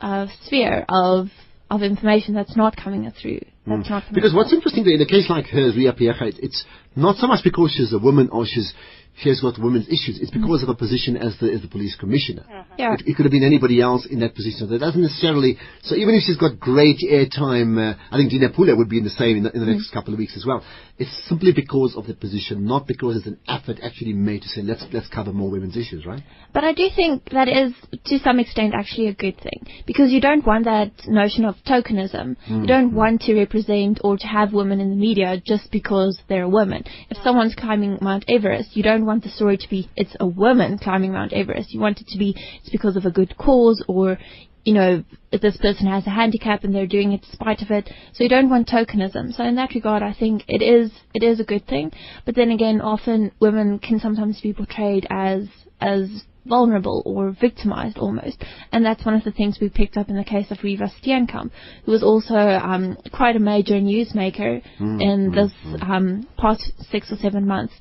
uh, 0.01 0.27
sphere 0.45 0.85
of 0.89 1.27
of 1.69 1.81
information 1.81 2.33
that's 2.33 2.55
not 2.55 2.77
coming 2.77 3.11
through. 3.21 3.41
That's 3.65 3.89
not 3.89 4.03
coming 4.03 4.15
Because 4.15 4.33
what's 4.33 4.49
through. 4.49 4.59
interesting 4.59 4.85
in 4.87 5.01
a 5.01 5.05
case 5.05 5.29
like 5.29 5.47
hers, 5.47 5.75
Riah 5.75 5.91
Phiyega, 5.91 6.39
it's 6.39 6.63
not 6.95 7.17
so 7.17 7.27
much 7.27 7.43
because 7.43 7.73
she's 7.75 7.91
a 7.91 7.99
woman 7.99 8.29
or 8.31 8.45
she's 8.45 8.73
she 9.21 9.29
has 9.29 9.41
got 9.41 9.57
women's 9.59 9.87
issues. 9.87 10.19
It's 10.21 10.29
because 10.29 10.61
of 10.61 10.69
her 10.69 10.75
position 10.75 11.17
as 11.17 11.35
the 11.39 11.51
as 11.51 11.61
the 11.63 11.67
police 11.67 11.95
commissioner. 11.99 12.45
Yeah. 12.77 12.93
It, 12.93 13.01
it 13.07 13.15
could 13.15 13.25
have 13.25 13.31
been 13.31 13.43
anybody 13.43 13.81
else 13.81 14.05
in 14.05 14.19
that 14.19 14.35
position. 14.35 14.69
That 14.69 14.79
doesn't 14.79 15.01
necessarily. 15.01 15.57
So 15.81 15.95
even 15.95 16.13
if 16.13 16.23
she's 16.23 16.37
got 16.37 16.59
great 16.59 16.99
airtime, 16.99 17.75
uh, 17.81 17.97
I 18.11 18.17
think 18.17 18.29
Dina 18.29 18.49
Pule 18.49 18.77
would 18.77 18.89
be 18.89 18.99
in 18.99 19.03
the 19.03 19.09
same 19.09 19.37
in 19.37 19.43
the, 19.43 19.51
in 19.51 19.59
the 19.59 19.65
next 19.65 19.91
couple 19.91 20.13
of 20.13 20.19
weeks 20.19 20.37
as 20.37 20.45
well. 20.45 20.63
It's 20.99 21.27
simply 21.27 21.51
because 21.51 21.95
of 21.95 22.07
the 22.07 22.15
position, 22.15 22.65
not 22.65 22.87
because 22.87 23.17
it's 23.17 23.27
an 23.27 23.39
effort 23.47 23.77
actually 23.83 24.13
made 24.13 24.41
to 24.41 24.47
say 24.47 24.61
let's 24.63 24.83
let's 24.91 25.07
cover 25.07 25.31
more 25.31 25.51
women's 25.51 25.77
issues, 25.77 26.07
right? 26.07 26.23
But 26.53 26.63
I 26.63 26.73
do 26.73 26.89
think 26.95 27.29
that 27.29 27.47
is, 27.47 27.73
to 28.05 28.17
some 28.19 28.39
extent, 28.39 28.73
actually 28.73 29.07
a 29.07 29.13
good 29.13 29.39
thing. 29.39 29.67
Because 29.85 30.11
you 30.11 30.19
don't 30.19 30.43
want 30.43 30.65
that 30.65 30.91
notion 31.05 31.45
of 31.45 31.55
tokenism. 31.67 32.35
Hmm. 32.45 32.61
You 32.61 32.67
don't 32.67 32.93
want 32.93 33.21
to 33.21 33.35
represent 33.35 33.99
or 34.03 34.17
to 34.17 34.25
have 34.25 34.53
women 34.53 34.79
in 34.79 34.89
the 34.89 34.95
media 34.95 35.39
just 35.45 35.71
because 35.71 36.19
they're 36.27 36.43
a 36.43 36.49
woman. 36.49 36.83
If 37.11 37.17
someone's 37.23 37.53
climbing 37.53 37.99
Mount 38.01 38.25
Everest, 38.27 38.75
you 38.75 38.81
don't 38.81 39.05
want 39.05 39.23
the 39.23 39.29
story 39.29 39.57
to 39.57 39.69
be, 39.69 39.89
it's 39.95 40.15
a 40.19 40.25
woman 40.25 40.79
climbing 40.79 41.11
Mount 41.11 41.31
Everest. 41.31 41.73
You 41.73 41.79
want 41.79 42.01
it 42.01 42.07
to 42.07 42.17
be, 42.17 42.35
it's 42.61 42.71
because 42.71 42.95
of 42.95 43.05
a 43.05 43.11
good 43.11 43.37
cause 43.37 43.83
or, 43.87 44.17
you 44.67 44.73
know, 44.73 45.01
if 45.31 45.39
this 45.39 45.55
person 45.55 45.87
has 45.87 46.05
a 46.07 46.09
handicap 46.09 46.65
and 46.65 46.75
they're 46.75 46.85
doing 46.85 47.13
it 47.13 47.21
despite 47.21 47.61
of 47.61 47.71
it. 47.71 47.89
So 48.11 48.23
you 48.25 48.29
don't 48.29 48.49
want 48.49 48.67
tokenism. 48.67 49.33
So 49.33 49.45
in 49.45 49.55
that 49.55 49.73
regard, 49.73 50.03
I 50.03 50.13
think 50.13 50.43
it 50.49 50.61
is, 50.61 50.91
it 51.13 51.23
is 51.23 51.39
a 51.39 51.45
good 51.45 51.65
thing. 51.65 51.93
But 52.25 52.35
then 52.35 52.51
again, 52.51 52.81
often 52.81 53.31
women 53.39 53.79
can 53.79 53.97
sometimes 54.01 54.41
be 54.41 54.51
portrayed 54.51 55.07
as, 55.09 55.47
as 55.79 56.09
vulnerable 56.45 57.01
or 57.05 57.31
victimized 57.31 57.97
almost. 57.97 58.43
And 58.73 58.85
that's 58.85 59.05
one 59.05 59.13
of 59.13 59.23
the 59.23 59.31
things 59.31 59.57
we 59.61 59.69
picked 59.69 59.95
up 59.95 60.09
in 60.09 60.17
the 60.17 60.25
case 60.25 60.51
of 60.51 60.57
Reeva 60.57 60.91
Steenkamp, 61.01 61.51
who 61.85 61.93
was 61.93 62.03
also 62.03 62.35
um, 62.35 62.97
quite 63.13 63.37
a 63.37 63.39
major 63.39 63.75
newsmaker 63.75 64.61
in 65.01 65.31
this 65.31 65.53
um, 65.81 66.27
past 66.37 66.73
six 66.91 67.09
or 67.09 67.15
seven 67.15 67.47
months. 67.47 67.73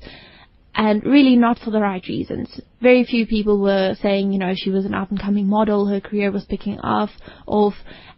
And 0.77 1.03
really 1.03 1.35
not 1.35 1.57
for 1.57 1.71
the 1.71 1.81
right 1.81 2.05
reasons. 2.07 2.61
very 2.79 3.03
few 3.03 3.25
people 3.25 3.59
were 3.59 3.95
saying, 4.01 4.31
you 4.31 4.37
know, 4.37 4.53
she 4.55 4.69
was 4.69 4.85
an 4.85 4.93
up 4.93 5.09
and 5.09 5.19
coming 5.19 5.47
model, 5.47 5.87
her 5.87 5.99
career 5.99 6.31
was 6.31 6.45
picking 6.45 6.79
off, 6.79 7.09
off, 7.47 7.73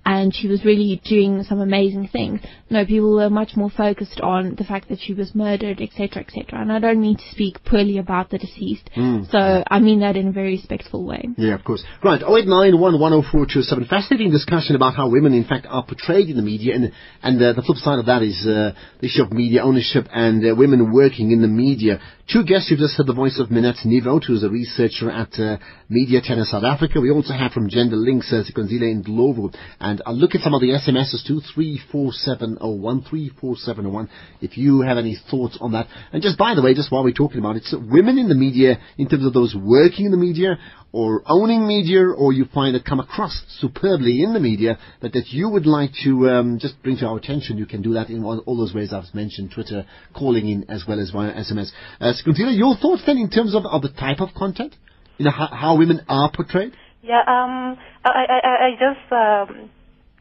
and 0.05 0.33
she 0.33 0.47
was 0.47 0.65
really 0.65 1.01
doing 1.05 1.43
some 1.43 1.59
amazing 1.59 2.07
things. 2.11 2.41
No, 2.69 2.85
people 2.85 3.15
were 3.15 3.29
much 3.29 3.51
more 3.55 3.69
focused 3.69 4.19
on 4.21 4.55
the 4.55 4.63
fact 4.63 4.89
that 4.89 4.99
she 4.99 5.13
was 5.13 5.35
murdered, 5.35 5.81
etc., 5.81 6.23
etc. 6.23 6.61
And 6.61 6.71
I 6.71 6.79
don't 6.79 7.01
mean 7.01 7.17
to 7.17 7.29
speak 7.31 7.63
poorly 7.63 7.97
about 7.97 8.29
the 8.29 8.37
deceased. 8.37 8.89
Mm. 8.95 9.29
So 9.29 9.63
I 9.69 9.79
mean 9.79 9.99
that 9.99 10.15
in 10.15 10.29
a 10.29 10.31
very 10.31 10.51
respectful 10.51 11.05
way. 11.05 11.29
Yeah, 11.37 11.53
of 11.53 11.63
course. 11.63 11.83
Right, 12.03 12.21
0891104207. 12.21 13.87
Fascinating 13.87 14.31
discussion 14.31 14.75
about 14.75 14.95
how 14.95 15.09
women, 15.09 15.33
in 15.33 15.43
fact, 15.43 15.67
are 15.69 15.85
portrayed 15.85 16.29
in 16.29 16.37
the 16.37 16.41
media, 16.41 16.75
and 16.75 16.91
and 17.21 17.41
uh, 17.41 17.53
the 17.53 17.61
flip 17.61 17.77
side 17.77 17.99
of 17.99 18.05
that 18.07 18.21
is 18.23 18.45
uh, 18.47 18.71
the 18.99 19.07
issue 19.07 19.23
of 19.23 19.31
media 19.31 19.63
ownership 19.63 20.07
and 20.11 20.43
uh, 20.43 20.55
women 20.55 20.91
working 20.91 21.31
in 21.31 21.41
the 21.41 21.47
media. 21.47 21.99
Two 22.31 22.43
guests, 22.49 22.71
you've 22.71 22.79
just 22.79 22.97
heard 22.97 23.05
the 23.05 23.13
voice 23.13 23.39
of 23.39 23.51
Minette 23.51 23.85
Nivot, 23.85 24.23
who's 24.25 24.43
a 24.43 24.49
researcher 24.49 25.11
at 25.11 25.39
uh, 25.39 25.57
Media 25.87 26.19
Tenor 26.19 26.45
South 26.45 26.63
Africa. 26.63 26.99
We 26.99 27.11
also 27.11 27.31
have 27.31 27.51
from 27.51 27.69
Gender 27.69 27.95
Links, 27.95 28.33
uh, 28.33 28.41
Ndlovu. 28.41 29.55
And 29.79 30.01
I'll 30.03 30.17
look 30.17 30.33
at 30.33 30.41
some 30.41 30.55
of 30.55 30.61
the 30.61 30.69
SMSs 30.69 31.27
too, 31.27 31.41
34701, 31.53 33.03
34701, 33.03 34.09
if 34.41 34.57
you 34.57 34.81
have 34.81 34.97
any 34.97 35.15
thoughts 35.29 35.59
on 35.61 35.73
that. 35.73 35.89
And 36.11 36.23
just 36.23 36.39
by 36.39 36.55
the 36.55 36.63
way, 36.63 36.73
just 36.73 36.91
while 36.91 37.03
we're 37.03 37.13
talking 37.13 37.37
about 37.37 37.55
it, 37.55 37.65
so 37.65 37.77
women 37.77 38.17
in 38.17 38.29
the 38.29 38.35
media, 38.35 38.79
in 38.97 39.07
terms 39.07 39.27
of 39.27 39.33
those 39.33 39.55
working 39.55 40.05
in 40.05 40.11
the 40.11 40.17
media, 40.17 40.57
or 40.91 41.21
owning 41.27 41.67
media, 41.67 42.01
or 42.09 42.33
you 42.33 42.45
find 42.53 42.75
it 42.75 42.83
come 42.83 42.99
across 42.99 43.43
superbly 43.59 44.23
in 44.23 44.33
the 44.33 44.39
media, 44.39 44.77
but 45.01 45.13
that 45.13 45.27
you 45.27 45.47
would 45.49 45.67
like 45.67 45.91
to 46.03 46.29
um, 46.29 46.57
just 46.59 46.81
bring 46.81 46.97
to 46.97 47.05
our 47.05 47.17
attention, 47.17 47.57
you 47.57 47.65
can 47.65 47.81
do 47.81 47.93
that 47.93 48.09
in 48.09 48.23
all, 48.23 48.39
all 48.45 48.57
those 48.57 48.73
ways 48.73 48.91
I've 48.91 49.13
mentioned, 49.13 49.51
Twitter, 49.53 49.85
calling 50.15 50.49
in, 50.49 50.69
as 50.69 50.85
well 50.87 50.99
as 50.99 51.11
via 51.11 51.31
SMS. 51.33 51.69
Uh, 51.99 52.13
Sikonzile, 52.13 52.57
your 52.57 52.75
thoughts 52.77 53.03
then 53.05 53.17
in 53.17 53.29
terms 53.29 53.53
of, 53.53 53.65
of 53.65 53.81
the 53.83 53.89
type 53.89 54.19
of 54.19 54.29
content? 54.35 54.75
You 55.17 55.25
know, 55.25 55.31
how, 55.31 55.47
how 55.47 55.77
women 55.77 56.01
are 56.07 56.31
portrayed? 56.33 56.73
Yeah, 57.03 57.21
um, 57.21 57.77
I, 58.03 58.25
I, 58.29 58.67
I- 58.67 58.71
just, 58.79 59.11
um, 59.11 59.69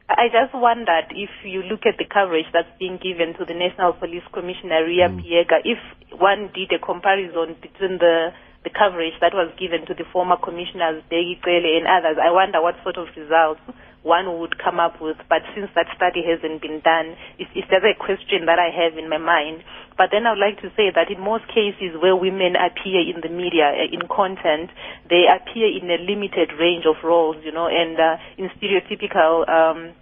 I 0.08 0.28
just 0.28 0.54
wondered 0.54 1.12
if 1.12 1.30
you 1.44 1.62
look 1.62 1.80
at 1.86 1.96
the 1.98 2.04
coverage 2.12 2.46
that's 2.52 2.68
being 2.78 2.98
given 2.98 3.34
to 3.38 3.44
the 3.44 3.54
National 3.54 3.92
Police 3.92 4.24
Commissioner 4.32 4.84
Riah 4.84 5.08
Phiyega, 5.10 5.60
if 5.64 5.78
one 6.18 6.50
did 6.54 6.72
a 6.72 6.84
comparison 6.84 7.56
between 7.60 7.98
the 7.98 8.30
the 8.64 8.70
coverage 8.70 9.14
that 9.20 9.34
was 9.34 9.50
given 9.58 9.86
to 9.86 9.94
the 9.94 10.04
former 10.12 10.36
commissioners 10.36 11.02
Bheki 11.10 11.38
Cele 11.44 11.78
and 11.78 11.86
others, 11.86 12.18
I 12.18 12.30
wonder 12.30 12.60
what 12.60 12.74
sort 12.82 12.98
of 12.98 13.06
results 13.16 13.62
one 14.02 14.38
would 14.38 14.58
come 14.58 14.78
up 14.78 15.00
with. 15.00 15.16
But 15.28 15.42
since 15.54 15.70
that 15.74 15.86
study 15.94 16.22
hasn't 16.22 16.62
been 16.62 16.80
done, 16.80 17.14
it's, 17.38 17.50
it's 17.54 17.68
just 17.68 17.84
a 17.84 17.94
question 17.94 18.46
that 18.46 18.58
I 18.58 18.70
have 18.70 18.98
in 18.98 19.08
my 19.08 19.18
mind. 19.18 19.62
But 19.98 20.10
then 20.14 20.26
I 20.26 20.34
would 20.34 20.42
like 20.42 20.62
to 20.62 20.70
say 20.78 20.94
that 20.94 21.10
in 21.10 21.18
most 21.18 21.46
cases 21.50 21.98
where 21.98 22.14
women 22.14 22.54
appear 22.54 23.02
in 23.02 23.18
the 23.20 23.30
media, 23.30 23.74
uh, 23.74 23.90
in 23.90 24.06
content, 24.06 24.70
they 25.10 25.26
appear 25.26 25.66
in 25.66 25.90
a 25.90 25.98
limited 25.98 26.54
range 26.54 26.86
of 26.86 27.02
roles, 27.02 27.36
you 27.42 27.50
know, 27.50 27.66
and 27.66 27.98
uh, 27.98 28.16
in 28.38 28.46
stereotypical 28.58 29.42
um, 29.50 29.92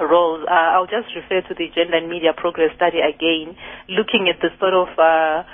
roles. 0.00 0.42
Uh, 0.48 0.74
I'll 0.74 0.88
just 0.88 1.12
refer 1.14 1.46
to 1.46 1.54
the 1.54 1.68
Gender 1.76 2.00
and 2.00 2.08
Media 2.08 2.32
Progress 2.32 2.74
Study 2.74 3.04
again, 3.04 3.54
looking 3.88 4.32
at 4.32 4.40
the 4.40 4.48
sort 4.58 4.72
of 4.72 4.88
uh, 4.96 5.44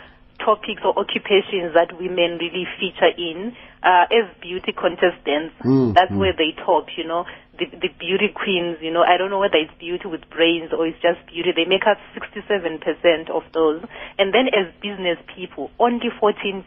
topics 0.50 0.83
or 0.83 0.99
occupations 0.99 1.78
that 1.78 1.95
women 1.95 2.42
really 2.42 2.66
feature 2.83 3.14
in 3.14 3.54
uh, 3.87 4.11
as 4.11 4.26
beauty 4.42 4.75
contestants. 4.75 5.54
Mm, 5.62 5.95
That's 5.95 6.11
mm. 6.11 6.19
where 6.19 6.35
they 6.35 6.50
top, 6.59 6.90
you 6.99 7.07
know. 7.07 7.25
The, 7.54 7.66
the 7.71 7.92
beauty 8.00 8.33
queens, 8.35 8.78
you 8.80 8.90
know, 8.90 9.04
I 9.04 9.16
don't 9.16 9.30
know 9.30 9.38
whether 9.38 9.61
it's 9.61 9.73
beauty 9.78 10.09
with 10.09 10.25
brains 10.33 10.73
or 10.73 10.88
it's 10.88 10.99
just 10.99 11.21
beauty. 11.30 11.52
They 11.54 11.69
make 11.69 11.87
up 11.87 11.99
67% 12.16 12.83
of 13.30 13.45
those. 13.52 13.85
And 14.19 14.35
then 14.35 14.49
as 14.50 14.73
business 14.83 15.21
people, 15.28 15.71
only 15.78 16.09
14%, 16.19 16.66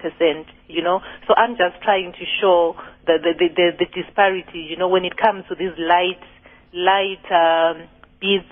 you 0.68 0.82
know. 0.82 1.02
So 1.28 1.34
I'm 1.36 1.58
just 1.58 1.82
trying 1.84 2.14
to 2.14 2.26
show 2.40 2.78
the, 3.06 3.18
the, 3.20 3.34
the, 3.36 3.48
the, 3.52 3.68
the 3.84 3.88
disparity, 3.90 4.64
you 4.70 4.78
know, 4.78 4.88
when 4.88 5.04
it 5.04 5.18
comes 5.18 5.44
to 5.50 5.56
these 5.56 5.74
light, 5.78 6.22
light 6.72 7.26
um, 7.34 7.90
beads, 8.22 8.48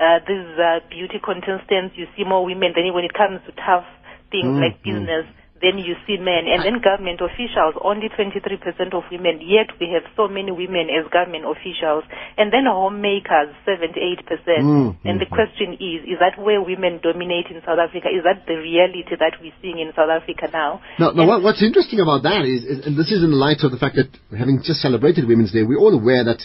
uh, 0.00 0.18
these 0.26 0.48
uh, 0.58 0.80
beauty 0.90 1.20
contestants, 1.22 1.94
you 1.94 2.08
see 2.16 2.24
more 2.24 2.44
women. 2.44 2.72
Then 2.74 2.88
when 2.92 3.04
it 3.04 3.14
comes 3.14 3.38
to 3.46 3.52
tough 3.52 3.86
things 4.32 4.56
Mm, 4.56 4.60
like 4.64 4.80
mm. 4.80 4.88
business, 4.88 5.26
then 5.62 5.78
you 5.78 5.94
see 6.04 6.18
men. 6.18 6.50
And 6.50 6.66
then 6.66 6.82
government 6.82 7.22
officials, 7.22 7.78
only 7.80 8.10
23% 8.10 8.58
of 8.90 9.06
women. 9.14 9.38
Yet 9.38 9.70
we 9.78 9.94
have 9.94 10.02
so 10.18 10.26
many 10.26 10.50
women 10.50 10.90
as 10.90 11.06
government 11.14 11.46
officials. 11.46 12.02
And 12.36 12.50
then 12.50 12.66
homemakers, 12.66 13.54
78%. 13.62 14.26
Mm, 14.26 14.98
and 15.06 15.22
the 15.22 15.30
question 15.30 15.78
is, 15.78 16.02
is 16.10 16.18
that 16.18 16.34
where 16.34 16.58
women 16.58 16.98
dominate 16.98 17.46
in 17.54 17.62
South 17.62 17.78
Africa? 17.78 18.10
Is 18.10 18.26
that 18.26 18.42
the 18.50 18.58
reality 18.58 19.14
that 19.14 19.38
we're 19.38 19.54
seeing 19.62 19.78
in 19.78 19.94
South 19.94 20.10
Africa 20.10 20.50
now? 20.50 20.82
Now, 20.98 21.14
now 21.14 21.24
what, 21.30 21.46
what's 21.46 21.62
interesting 21.62 22.02
about 22.02 22.26
that 22.26 22.42
is, 22.42 22.66
is, 22.66 22.82
and 22.82 22.98
this 22.98 23.14
is 23.14 23.22
in 23.22 23.30
light 23.30 23.62
of 23.62 23.70
the 23.70 23.78
fact 23.78 23.94
that 23.94 24.10
having 24.34 24.58
just 24.66 24.82
celebrated 24.82 25.30
Women's 25.30 25.54
Day, 25.54 25.62
we're 25.62 25.78
all 25.78 25.94
aware 25.94 26.26
that, 26.26 26.42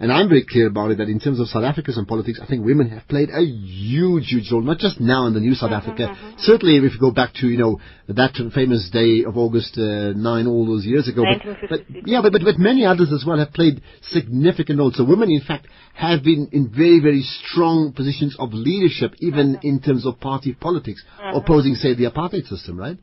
and 0.00 0.10
I'm 0.10 0.30
very 0.30 0.46
clear 0.48 0.66
about 0.66 0.92
it, 0.92 0.98
that 0.98 1.10
in 1.10 1.20
terms 1.20 1.40
of 1.40 1.48
South 1.48 1.62
Africa's 1.62 1.98
and 1.98 2.08
politics, 2.08 2.40
I 2.42 2.46
think 2.46 2.64
women 2.64 2.88
have 2.88 3.06
played 3.06 3.28
a 3.28 3.42
huge, 3.42 4.28
huge 4.28 4.50
role, 4.50 4.62
not 4.62 4.78
just 4.78 4.98
now 4.98 5.26
in 5.26 5.34
the 5.34 5.40
new 5.40 5.52
South 5.52 5.72
mm-hmm, 5.72 5.90
Africa. 5.90 6.02
Mm-hmm. 6.08 6.38
Certainly, 6.38 6.76
if 6.78 6.94
you 6.94 6.98
go 6.98 7.10
back 7.10 7.34
to, 7.34 7.46
you 7.46 7.58
know, 7.58 7.80
that 8.08 8.32
famous 8.54 8.88
day 8.90 9.24
of 9.28 9.36
August 9.36 9.76
uh, 9.76 10.16
9 10.16 10.46
all 10.46 10.64
those 10.64 10.86
years 10.86 11.06
ago. 11.06 11.22
But, 11.68 11.68
but, 11.68 12.08
yeah, 12.08 12.22
but, 12.22 12.32
but, 12.32 12.40
but 12.42 12.58
many 12.58 12.86
others 12.86 13.12
as 13.12 13.24
well 13.26 13.38
have 13.38 13.52
played 13.52 13.82
significant 14.00 14.78
roles. 14.78 14.96
So 14.96 15.04
women, 15.04 15.30
in 15.30 15.42
fact, 15.42 15.66
have 15.92 16.24
been 16.24 16.48
in 16.50 16.70
very, 16.70 17.00
very 17.00 17.20
strong 17.20 17.92
positions 17.92 18.34
of 18.38 18.54
leadership, 18.54 19.12
even 19.18 19.56
mm-hmm. 19.56 19.68
in 19.68 19.80
terms 19.82 20.06
of 20.06 20.18
party 20.18 20.54
politics, 20.54 21.04
opposing, 21.34 21.74
say, 21.74 21.94
the 21.94 22.10
apartheid 22.10 22.46
system, 22.46 22.78
right? 22.78 22.96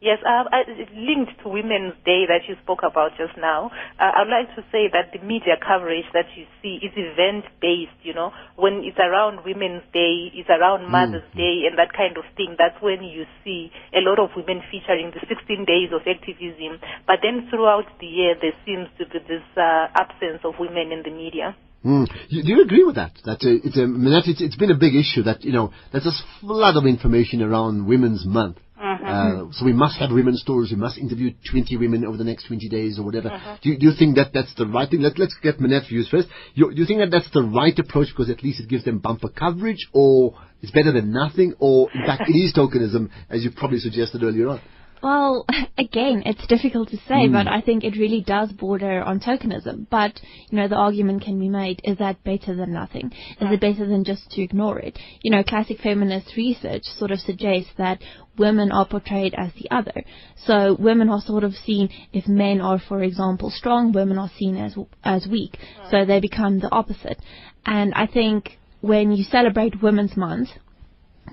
Yes, 0.00 0.22
uh, 0.22 0.46
I, 0.46 0.62
linked 0.94 1.42
to 1.42 1.48
Women's 1.50 1.98
Day 2.06 2.22
that 2.30 2.46
you 2.46 2.54
spoke 2.62 2.86
about 2.86 3.18
just 3.18 3.34
now. 3.36 3.70
Uh, 3.98 4.22
I'd 4.22 4.30
like 4.30 4.54
to 4.54 4.62
say 4.70 4.86
that 4.94 5.10
the 5.10 5.18
media 5.18 5.58
coverage 5.58 6.06
that 6.14 6.30
you 6.38 6.46
see 6.62 6.78
is 6.78 6.94
event-based, 6.94 7.98
you 8.06 8.14
know. 8.14 8.30
When 8.54 8.86
it's 8.86 8.98
around 8.98 9.42
Women's 9.44 9.82
Day, 9.90 10.30
it's 10.38 10.48
around 10.48 10.86
Mother's 10.86 11.26
Day 11.34 11.66
and 11.66 11.74
that 11.82 11.90
kind 11.98 12.14
of 12.16 12.22
thing, 12.38 12.54
that's 12.54 12.78
when 12.80 13.02
you 13.02 13.26
see 13.42 13.72
a 13.90 13.98
lot 13.98 14.22
of 14.22 14.30
women 14.38 14.62
featuring 14.70 15.10
the 15.10 15.18
16 15.26 15.66
days 15.66 15.90
of 15.90 16.06
activism. 16.06 16.78
But 17.02 17.18
then 17.26 17.50
throughout 17.50 17.90
the 17.98 18.06
year, 18.06 18.38
there 18.38 18.54
seems 18.62 18.86
to 19.02 19.06
be 19.06 19.18
this 19.26 19.42
uh, 19.58 19.90
absence 19.98 20.46
of 20.46 20.62
women 20.62 20.94
in 20.94 21.02
the 21.02 21.10
media. 21.10 21.56
Mm. 21.84 22.06
You, 22.28 22.42
do 22.42 22.48
you 22.48 22.62
agree 22.62 22.84
with 22.84 22.96
that? 22.96 23.12
That 23.24 23.42
uh, 23.42 23.58
it's, 23.62 23.74
that 23.74 24.22
it's, 24.26 24.42
it's 24.42 24.56
been 24.56 24.70
a 24.70 24.78
big 24.78 24.94
issue 24.94 25.22
that 25.22 25.44
you 25.44 25.52
know 25.52 25.72
there's 25.92 26.04
this 26.04 26.22
flood 26.40 26.76
of 26.76 26.86
information 26.86 27.42
around 27.42 27.86
Women's 27.86 28.26
Month. 28.26 28.58
Uh, 29.04 29.52
so 29.52 29.64
we 29.64 29.72
must 29.72 29.98
have 29.98 30.10
women's 30.10 30.40
stories. 30.40 30.70
We 30.70 30.76
must 30.76 30.98
interview 30.98 31.32
20 31.50 31.76
women 31.76 32.04
over 32.04 32.16
the 32.16 32.24
next 32.24 32.46
20 32.46 32.68
days 32.68 32.98
or 32.98 33.04
whatever. 33.04 33.30
Do, 33.62 33.70
you, 33.70 33.78
do 33.78 33.86
you 33.86 33.92
think 33.98 34.16
that 34.16 34.32
that's 34.32 34.54
the 34.56 34.66
right 34.66 34.88
thing? 34.88 35.00
Let, 35.00 35.18
let's 35.18 35.36
get 35.42 35.60
Minette's 35.60 35.88
views 35.88 36.08
first. 36.08 36.28
You, 36.54 36.72
do 36.72 36.80
you 36.80 36.86
think 36.86 37.00
that 37.00 37.10
that's 37.10 37.30
the 37.32 37.42
right 37.42 37.76
approach 37.78 38.08
because 38.08 38.30
at 38.30 38.42
least 38.42 38.60
it 38.60 38.68
gives 38.68 38.84
them 38.84 38.98
bumper 38.98 39.28
coverage, 39.28 39.88
or 39.92 40.34
it's 40.62 40.72
better 40.72 40.92
than 40.92 41.12
nothing, 41.12 41.54
or 41.58 41.90
in 41.92 42.04
fact 42.06 42.24
it 42.28 42.32
is 42.32 42.52
tokenism, 42.54 43.10
as 43.30 43.44
you 43.44 43.50
probably 43.50 43.78
suggested 43.78 44.22
earlier 44.22 44.48
on? 44.48 44.60
Well, 45.02 45.46
again, 45.78 46.22
it's 46.26 46.46
difficult 46.46 46.90
to 46.90 46.96
say, 47.08 47.28
but 47.28 47.46
hmm. 47.46 47.52
I 47.52 47.60
think 47.60 47.84
it 47.84 47.96
really 47.96 48.20
does 48.20 48.52
border 48.52 49.02
on 49.02 49.20
tokenism. 49.20 49.86
But, 49.90 50.20
you 50.50 50.58
know, 50.58 50.68
the 50.68 50.76
argument 50.76 51.22
can 51.22 51.38
be 51.38 51.48
made, 51.48 51.80
is 51.84 51.98
that 51.98 52.22
better 52.24 52.54
than 52.54 52.72
nothing? 52.72 53.12
Is 53.40 53.52
it 53.52 53.60
better 53.60 53.86
than 53.86 54.04
just 54.04 54.30
to 54.32 54.42
ignore 54.42 54.78
it? 54.78 54.98
You 55.22 55.30
know, 55.30 55.42
classic 55.42 55.78
feminist 55.80 56.36
research 56.36 56.82
sort 56.84 57.10
of 57.10 57.20
suggests 57.20 57.70
that 57.78 58.00
women 58.36 58.70
are 58.72 58.86
portrayed 58.86 59.34
as 59.36 59.52
the 59.54 59.70
other. 59.70 60.04
So 60.46 60.76
women 60.78 61.08
are 61.08 61.20
sort 61.20 61.44
of 61.44 61.54
seen, 61.54 61.90
if 62.12 62.28
men 62.28 62.60
are, 62.60 62.78
for 62.78 63.02
example, 63.02 63.50
strong, 63.50 63.92
women 63.92 64.18
are 64.18 64.30
seen 64.38 64.56
as, 64.56 64.76
as 65.04 65.26
weak. 65.26 65.58
So 65.90 66.04
they 66.04 66.20
become 66.20 66.60
the 66.60 66.70
opposite. 66.70 67.20
And 67.66 67.92
I 67.94 68.06
think 68.06 68.58
when 68.80 69.12
you 69.12 69.24
celebrate 69.24 69.82
Women's 69.82 70.16
Month, 70.16 70.50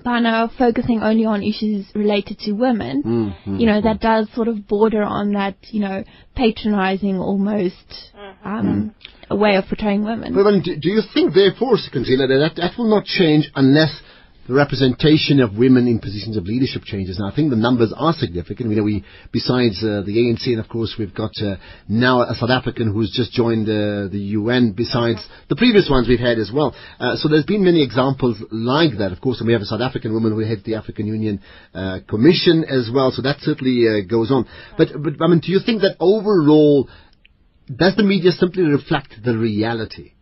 by 0.04 0.20
now 0.20 0.48
focusing 0.58 1.02
only 1.02 1.24
on 1.24 1.42
issues 1.42 1.86
related 1.94 2.38
to 2.40 2.52
women, 2.52 3.02
Mm, 3.02 3.60
you 3.60 3.66
know, 3.66 3.80
that 3.80 4.00
does 4.00 4.28
sort 4.34 4.48
of 4.48 4.66
border 4.66 5.02
on 5.02 5.32
that, 5.32 5.56
you 5.70 5.80
know, 5.80 6.04
patronizing 6.34 7.18
almost 7.18 8.12
um, 8.44 8.94
a 9.30 9.36
way 9.36 9.56
of 9.56 9.64
portraying 9.66 10.04
women. 10.04 10.34
But 10.34 10.44
then, 10.44 10.62
do, 10.62 10.76
do 10.76 10.88
you 10.88 11.02
think, 11.14 11.34
therefore, 11.34 11.76
Sikonzile, 11.76 12.28
that 12.28 12.52
that 12.56 12.72
will 12.78 12.90
not 12.90 13.04
change 13.04 13.50
unless 13.54 14.00
the 14.46 14.54
representation 14.54 15.40
of 15.40 15.56
women 15.56 15.86
in 15.86 15.98
positions 15.98 16.36
of 16.36 16.44
leadership 16.44 16.82
changes? 16.84 17.18
And 17.18 17.30
I 17.30 17.34
think 17.34 17.50
the 17.50 17.56
numbers 17.56 17.92
are 17.96 18.12
significant. 18.12 18.70
You 18.70 18.76
know, 18.76 18.82
we 18.82 19.04
besides 19.32 19.82
uh, 19.82 20.02
the 20.04 20.16
ANC, 20.16 20.46
and 20.46 20.60
of 20.60 20.68
course 20.68 20.96
we've 20.98 21.14
got 21.14 21.32
uh, 21.42 21.56
now 21.88 22.22
a 22.22 22.34
South 22.34 22.50
African 22.50 22.92
who's 22.92 23.12
just 23.14 23.32
joined 23.32 23.68
uh, 23.68 24.08
the 24.10 24.36
UN. 24.38 24.72
Besides 24.72 25.20
the 25.48 25.56
previous 25.56 25.88
ones 25.90 26.08
we've 26.08 26.18
had 26.20 26.38
as 26.38 26.50
well. 26.52 26.74
Uh, 26.98 27.16
so 27.16 27.28
there's 27.28 27.46
been 27.46 27.64
many 27.64 27.82
examples 27.82 28.36
like 28.50 28.98
that. 28.98 29.12
Of 29.12 29.20
course, 29.20 29.38
and 29.40 29.46
we 29.46 29.52
have 29.52 29.62
a 29.62 29.66
South 29.66 29.80
African 29.80 30.12
woman 30.12 30.32
who 30.32 30.40
heads 30.40 30.62
the 30.64 30.74
African 30.74 31.06
Union 31.06 31.40
uh, 31.74 32.00
Commission 32.08 32.64
as 32.64 32.90
well. 32.92 33.10
So 33.10 33.22
that 33.22 33.38
certainly 33.40 33.86
uh, 33.88 34.06
goes 34.08 34.30
on. 34.30 34.46
But 34.76 34.88
but 35.02 35.14
I 35.22 35.28
mean, 35.28 35.40
do 35.40 35.52
you 35.52 35.60
think 35.64 35.82
that 35.82 35.96
overall? 36.00 36.88
Does 37.66 37.96
the 37.96 38.04
media 38.04 38.30
simply 38.30 38.62
reflect 38.62 39.14
the 39.24 39.36
reality? 39.36 40.12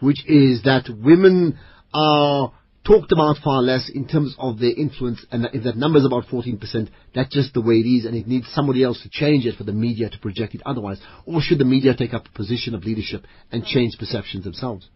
which 0.00 0.26
is 0.26 0.62
that 0.64 0.88
women 0.88 1.58
are 1.92 2.52
talked 2.84 3.12
about 3.12 3.36
far 3.44 3.62
less 3.62 3.90
in 3.92 4.06
terms 4.08 4.34
of 4.38 4.58
their 4.58 4.74
influence, 4.74 5.24
and 5.30 5.48
if 5.52 5.64
that 5.64 5.76
number 5.76 5.98
is 5.98 6.06
about 6.06 6.26
14%, 6.26 6.88
that's 7.14 7.34
just 7.34 7.54
the 7.54 7.60
way 7.60 7.74
it 7.74 7.86
is, 7.86 8.04
and 8.04 8.16
it 8.16 8.26
needs 8.26 8.46
somebody 8.52 8.82
else 8.82 9.02
to 9.02 9.10
change 9.10 9.46
it 9.46 9.56
for 9.56 9.64
the 9.64 9.72
media 9.72 10.08
to 10.08 10.18
project 10.18 10.54
it 10.54 10.62
otherwise? 10.64 11.00
Or 11.26 11.40
should 11.40 11.58
the 11.58 11.64
media 11.64 11.94
take 11.94 12.14
up 12.14 12.26
a 12.26 12.36
position 12.36 12.74
of 12.74 12.84
leadership 12.84 13.26
and 13.52 13.64
change 13.64 13.98
perceptions 13.98 14.44
themselves? 14.44 14.88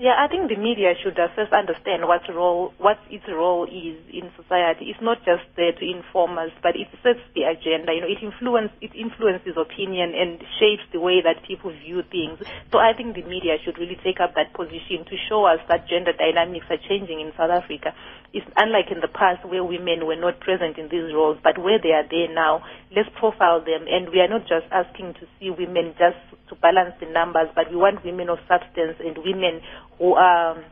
Yeah, 0.00 0.16
I 0.16 0.32
think 0.32 0.48
the 0.48 0.56
media 0.56 0.96
should 0.96 1.20
first 1.36 1.52
understand 1.52 2.08
what 2.08 2.24
role, 2.32 2.72
what 2.80 2.96
its 3.12 3.28
role 3.28 3.68
is 3.68 4.00
in 4.08 4.32
society. 4.32 4.88
It's 4.88 5.04
not 5.04 5.20
just 5.28 5.44
there 5.60 5.76
to 5.76 5.84
inform 5.84 6.38
us, 6.40 6.48
but 6.64 6.72
it 6.72 6.88
sets 7.04 7.20
the 7.36 7.44
agenda. 7.44 7.92
You 7.92 8.00
know, 8.00 8.08
it 8.08 8.24
influence, 8.24 8.72
it 8.80 8.96
influences 8.96 9.60
opinion 9.60 10.16
and 10.16 10.40
shapes 10.56 10.88
the 10.96 11.04
way 11.04 11.20
that 11.20 11.44
people 11.44 11.68
view 11.84 12.00
things. 12.08 12.40
So 12.72 12.80
I 12.80 12.96
think 12.96 13.12
the 13.12 13.28
media 13.28 13.60
should 13.60 13.76
really 13.76 14.00
take 14.00 14.24
up 14.24 14.32
that 14.40 14.56
position 14.56 15.04
to 15.04 15.20
show 15.28 15.44
us 15.44 15.60
that 15.68 15.84
gender 15.84 16.16
dynamics 16.16 16.64
are 16.72 16.80
changing 16.88 17.20
in 17.20 17.36
South 17.36 17.52
Africa. 17.52 17.92
It's 18.32 18.48
unlike 18.56 18.88
in 18.88 19.04
the 19.04 19.12
past 19.12 19.44
where 19.44 19.64
women 19.64 20.06
were 20.08 20.16
not 20.16 20.40
present 20.40 20.78
in 20.78 20.88
these 20.88 21.12
roles, 21.12 21.36
but 21.44 21.58
where 21.60 21.76
they 21.76 21.92
are 21.92 22.08
there 22.08 22.32
now, 22.32 22.64
let's 22.94 23.08
profile 23.18 23.60
them. 23.60 23.86
And 23.88 24.10
we 24.10 24.20
are 24.20 24.28
not 24.28 24.42
just 24.42 24.66
asking 24.70 25.14
to 25.14 25.26
see 25.38 25.50
women 25.50 25.94
just 25.98 26.18
to 26.48 26.54
balance 26.56 26.94
the 27.00 27.06
numbers, 27.06 27.48
but 27.54 27.70
we 27.70 27.76
want 27.76 28.04
women 28.04 28.28
of 28.28 28.38
substance 28.48 28.96
and 28.98 29.16
women 29.18 29.60
who 29.98 30.14
are 30.14 30.62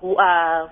who 0.00 0.16
are 0.16 0.70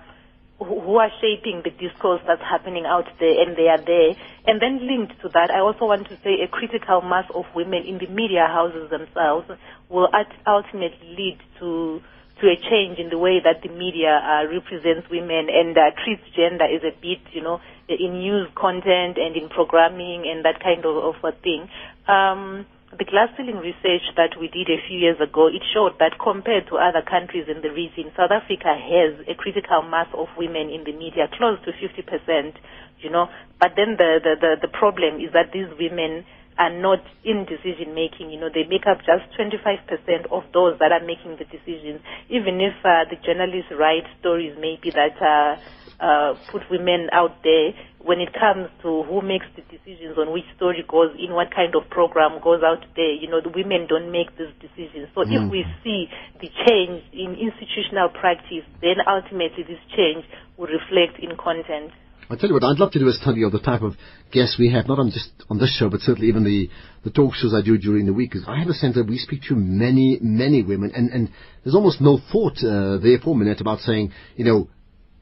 who 0.58 0.96
are 0.96 1.10
shaping 1.20 1.62
the 1.64 1.70
discourse 1.70 2.20
that's 2.26 2.42
happening 2.42 2.84
out 2.86 3.08
there 3.18 3.42
and 3.42 3.56
they 3.56 3.68
are 3.68 3.82
there. 3.82 4.14
And 4.46 4.60
then 4.60 4.86
linked 4.86 5.20
to 5.22 5.28
that, 5.30 5.50
I 5.50 5.60
also 5.60 5.86
want 5.86 6.08
to 6.08 6.16
say 6.22 6.40
a 6.42 6.48
critical 6.48 7.00
mass 7.00 7.24
of 7.34 7.46
women 7.54 7.84
in 7.84 7.98
the 7.98 8.06
media 8.06 8.46
houses 8.46 8.90
themselves 8.90 9.50
will 9.88 10.08
ultimately 10.46 11.16
lead 11.16 11.38
to 11.58 12.00
to 12.42 12.50
a 12.50 12.58
change 12.58 12.98
in 12.98 13.08
the 13.08 13.18
way 13.18 13.38
that 13.38 13.62
the 13.62 13.70
media 13.70 14.18
uh, 14.18 14.42
represents 14.50 15.06
women 15.08 15.46
and 15.46 15.78
uh, 15.78 15.94
treats 16.02 16.26
gender 16.34 16.66
as 16.66 16.82
a 16.82 16.90
bit, 16.98 17.22
you 17.30 17.40
know, 17.40 17.62
in 17.88 18.18
news 18.18 18.50
content 18.58 19.14
and 19.16 19.38
in 19.38 19.48
programming 19.48 20.26
and 20.26 20.44
that 20.44 20.58
kind 20.58 20.84
of, 20.84 20.98
of 20.98 21.14
a 21.22 21.30
thing. 21.38 21.70
Um, 22.10 22.66
the 22.98 23.06
glass 23.06 23.30
ceiling 23.38 23.62
research 23.62 24.04
that 24.18 24.36
we 24.36 24.50
did 24.50 24.68
a 24.68 24.76
few 24.90 24.98
years 24.98 25.16
ago, 25.22 25.46
it 25.46 25.62
showed 25.72 25.96
that 26.02 26.18
compared 26.18 26.66
to 26.68 26.76
other 26.76 27.00
countries 27.00 27.46
in 27.48 27.62
the 27.62 27.70
region, 27.70 28.12
South 28.18 28.34
Africa 28.34 28.74
has 28.74 29.16
a 29.30 29.38
critical 29.38 29.80
mass 29.80 30.10
of 30.12 30.28
women 30.36 30.68
in 30.68 30.84
the 30.84 30.92
media, 30.92 31.30
close 31.38 31.56
to 31.64 31.72
50%, 31.72 32.58
you 33.00 33.08
know. 33.08 33.30
But 33.62 33.78
then 33.78 33.96
the, 33.96 34.20
the, 34.20 34.34
the, 34.36 34.52
the 34.66 34.68
problem 34.68 35.22
is 35.22 35.32
that 35.32 35.54
these 35.54 35.70
women 35.78 36.26
are 36.58 36.72
not 36.72 37.00
in 37.24 37.44
decision 37.44 37.94
making. 37.94 38.30
You 38.30 38.40
know, 38.40 38.50
they 38.52 38.64
make 38.64 38.86
up 38.86 38.98
just 38.98 39.26
25% 39.38 40.30
of 40.30 40.44
those 40.52 40.78
that 40.78 40.92
are 40.92 41.04
making 41.04 41.36
the 41.38 41.44
decisions. 41.44 42.00
Even 42.28 42.60
if 42.60 42.74
uh, 42.84 43.04
the 43.08 43.16
journalists 43.24 43.72
write 43.78 44.04
stories 44.20 44.56
maybe 44.58 44.90
that 44.90 45.16
uh, 45.20 45.56
uh, 46.02 46.34
put 46.50 46.62
women 46.70 47.08
out 47.12 47.42
there, 47.42 47.72
when 48.02 48.20
it 48.20 48.34
comes 48.34 48.68
to 48.82 49.04
who 49.04 49.22
makes 49.22 49.46
the 49.54 49.62
decisions 49.70 50.18
on 50.18 50.32
which 50.32 50.44
story 50.56 50.84
goes 50.88 51.14
in, 51.18 51.32
what 51.32 51.54
kind 51.54 51.74
of 51.76 51.88
program 51.90 52.42
goes 52.42 52.62
out 52.62 52.82
there, 52.96 53.14
you 53.14 53.30
know, 53.30 53.40
the 53.40 53.48
women 53.54 53.86
don't 53.86 54.10
make 54.10 54.36
these 54.36 54.50
decisions. 54.58 55.08
So 55.14 55.22
mm. 55.22 55.30
if 55.30 55.50
we 55.50 55.64
see 55.84 56.10
the 56.40 56.50
change 56.66 57.02
in 57.14 57.38
institutional 57.38 58.10
practice, 58.10 58.66
then 58.82 58.98
ultimately 59.06 59.62
this 59.62 59.78
change 59.94 60.26
will 60.58 60.66
reflect 60.66 61.22
in 61.22 61.36
content. 61.38 61.94
I 62.32 62.36
tell 62.36 62.48
you 62.48 62.54
what, 62.54 62.64
I'd 62.64 62.78
love 62.78 62.92
to 62.92 62.98
do 62.98 63.08
a 63.08 63.12
study 63.12 63.44
of 63.44 63.52
the 63.52 63.60
type 63.60 63.82
of 63.82 63.92
guests 64.32 64.56
we 64.58 64.72
have, 64.72 64.88
not 64.88 64.98
on 64.98 65.10
just 65.10 65.30
on 65.50 65.58
this 65.58 65.76
show, 65.78 65.90
but 65.90 66.00
certainly 66.00 66.28
even 66.28 66.44
the, 66.44 66.70
the 67.04 67.10
talk 67.10 67.34
shows 67.34 67.52
I 67.52 67.60
do 67.60 67.76
during 67.76 68.06
the 68.06 68.14
week. 68.14 68.30
Because 68.30 68.48
I 68.48 68.58
have 68.58 68.68
a 68.68 68.72
sense 68.72 68.94
that 68.94 69.06
we 69.06 69.18
speak 69.18 69.42
to 69.50 69.54
many, 69.54 70.18
many 70.22 70.62
women, 70.62 70.92
and, 70.96 71.10
and 71.10 71.30
there's 71.62 71.74
almost 71.74 72.00
no 72.00 72.18
thought 72.32 72.56
uh, 72.64 72.96
there 72.96 73.18
for 73.22 73.34
a 73.34 73.38
minute 73.38 73.60
about 73.60 73.80
saying, 73.80 74.12
you 74.36 74.46
know, 74.46 74.70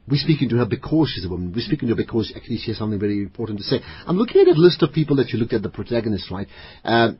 we're 0.06 0.22
speaking 0.22 0.50
to 0.50 0.56
her 0.58 0.66
because 0.66 1.10
she's 1.12 1.24
a 1.24 1.28
woman. 1.28 1.52
We're 1.52 1.66
speaking 1.66 1.88
to 1.88 1.96
her 1.96 2.00
because 2.00 2.32
actually 2.34 2.58
she 2.58 2.70
has 2.70 2.78
something 2.78 3.00
very 3.00 3.22
important 3.22 3.58
to 3.58 3.64
say. 3.64 3.80
I'm 4.06 4.16
looking 4.16 4.40
at 4.42 4.46
a 4.46 4.58
list 4.58 4.84
of 4.84 4.92
people 4.92 5.16
that 5.16 5.30
you 5.30 5.40
looked 5.40 5.52
at, 5.52 5.62
the 5.62 5.68
protagonists, 5.68 6.30
right? 6.30 6.46
Uh, 6.84 7.12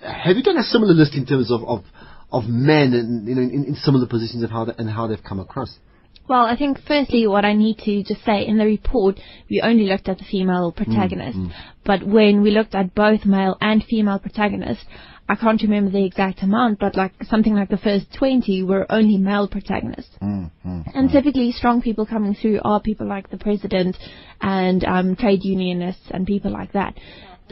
have 0.00 0.36
you 0.36 0.42
done 0.42 0.58
a 0.58 0.64
similar 0.64 0.92
list 0.92 1.14
in 1.14 1.24
terms 1.24 1.52
of, 1.52 1.62
of, 1.62 1.84
of 2.32 2.44
men 2.48 2.94
and, 2.94 3.28
you 3.28 3.36
know, 3.36 3.42
in, 3.42 3.64
in 3.64 3.74
similar 3.76 4.08
positions 4.08 4.42
of 4.42 4.50
how 4.50 4.64
they, 4.64 4.72
and 4.76 4.90
how 4.90 5.06
they've 5.06 5.22
come 5.22 5.38
across? 5.38 5.78
Well, 6.28 6.44
I 6.44 6.56
think 6.56 6.78
firstly 6.86 7.26
what 7.26 7.44
I 7.44 7.52
need 7.52 7.78
to 7.78 8.02
just 8.02 8.24
say 8.24 8.46
in 8.46 8.58
the 8.58 8.64
report, 8.64 9.20
we 9.48 9.60
only 9.60 9.84
looked 9.84 10.08
at 10.08 10.18
the 10.18 10.24
female 10.24 10.72
protagonists. 10.72 11.38
Mm, 11.38 11.48
mm. 11.48 11.54
But 11.84 12.06
when 12.06 12.42
we 12.42 12.50
looked 12.50 12.74
at 12.74 12.94
both 12.94 13.24
male 13.24 13.56
and 13.60 13.84
female 13.84 14.18
protagonists, 14.18 14.84
I 15.28 15.34
can't 15.34 15.60
remember 15.62 15.90
the 15.90 16.04
exact 16.04 16.42
amount, 16.42 16.78
but 16.78 16.96
like 16.96 17.12
something 17.24 17.54
like 17.54 17.68
the 17.68 17.78
first 17.78 18.06
20 18.16 18.62
were 18.62 18.86
only 18.90 19.18
male 19.18 19.48
protagonists. 19.48 20.16
Mm, 20.22 20.50
mm, 20.64 20.94
and 20.94 21.08
mm. 21.08 21.12
typically 21.12 21.52
strong 21.52 21.82
people 21.82 22.06
coming 22.06 22.34
through 22.34 22.60
are 22.64 22.80
people 22.80 23.08
like 23.08 23.30
the 23.30 23.38
president 23.38 23.96
and 24.40 24.84
um, 24.84 25.16
trade 25.16 25.44
unionists 25.44 26.08
and 26.10 26.26
people 26.26 26.52
like 26.52 26.72
that. 26.72 26.94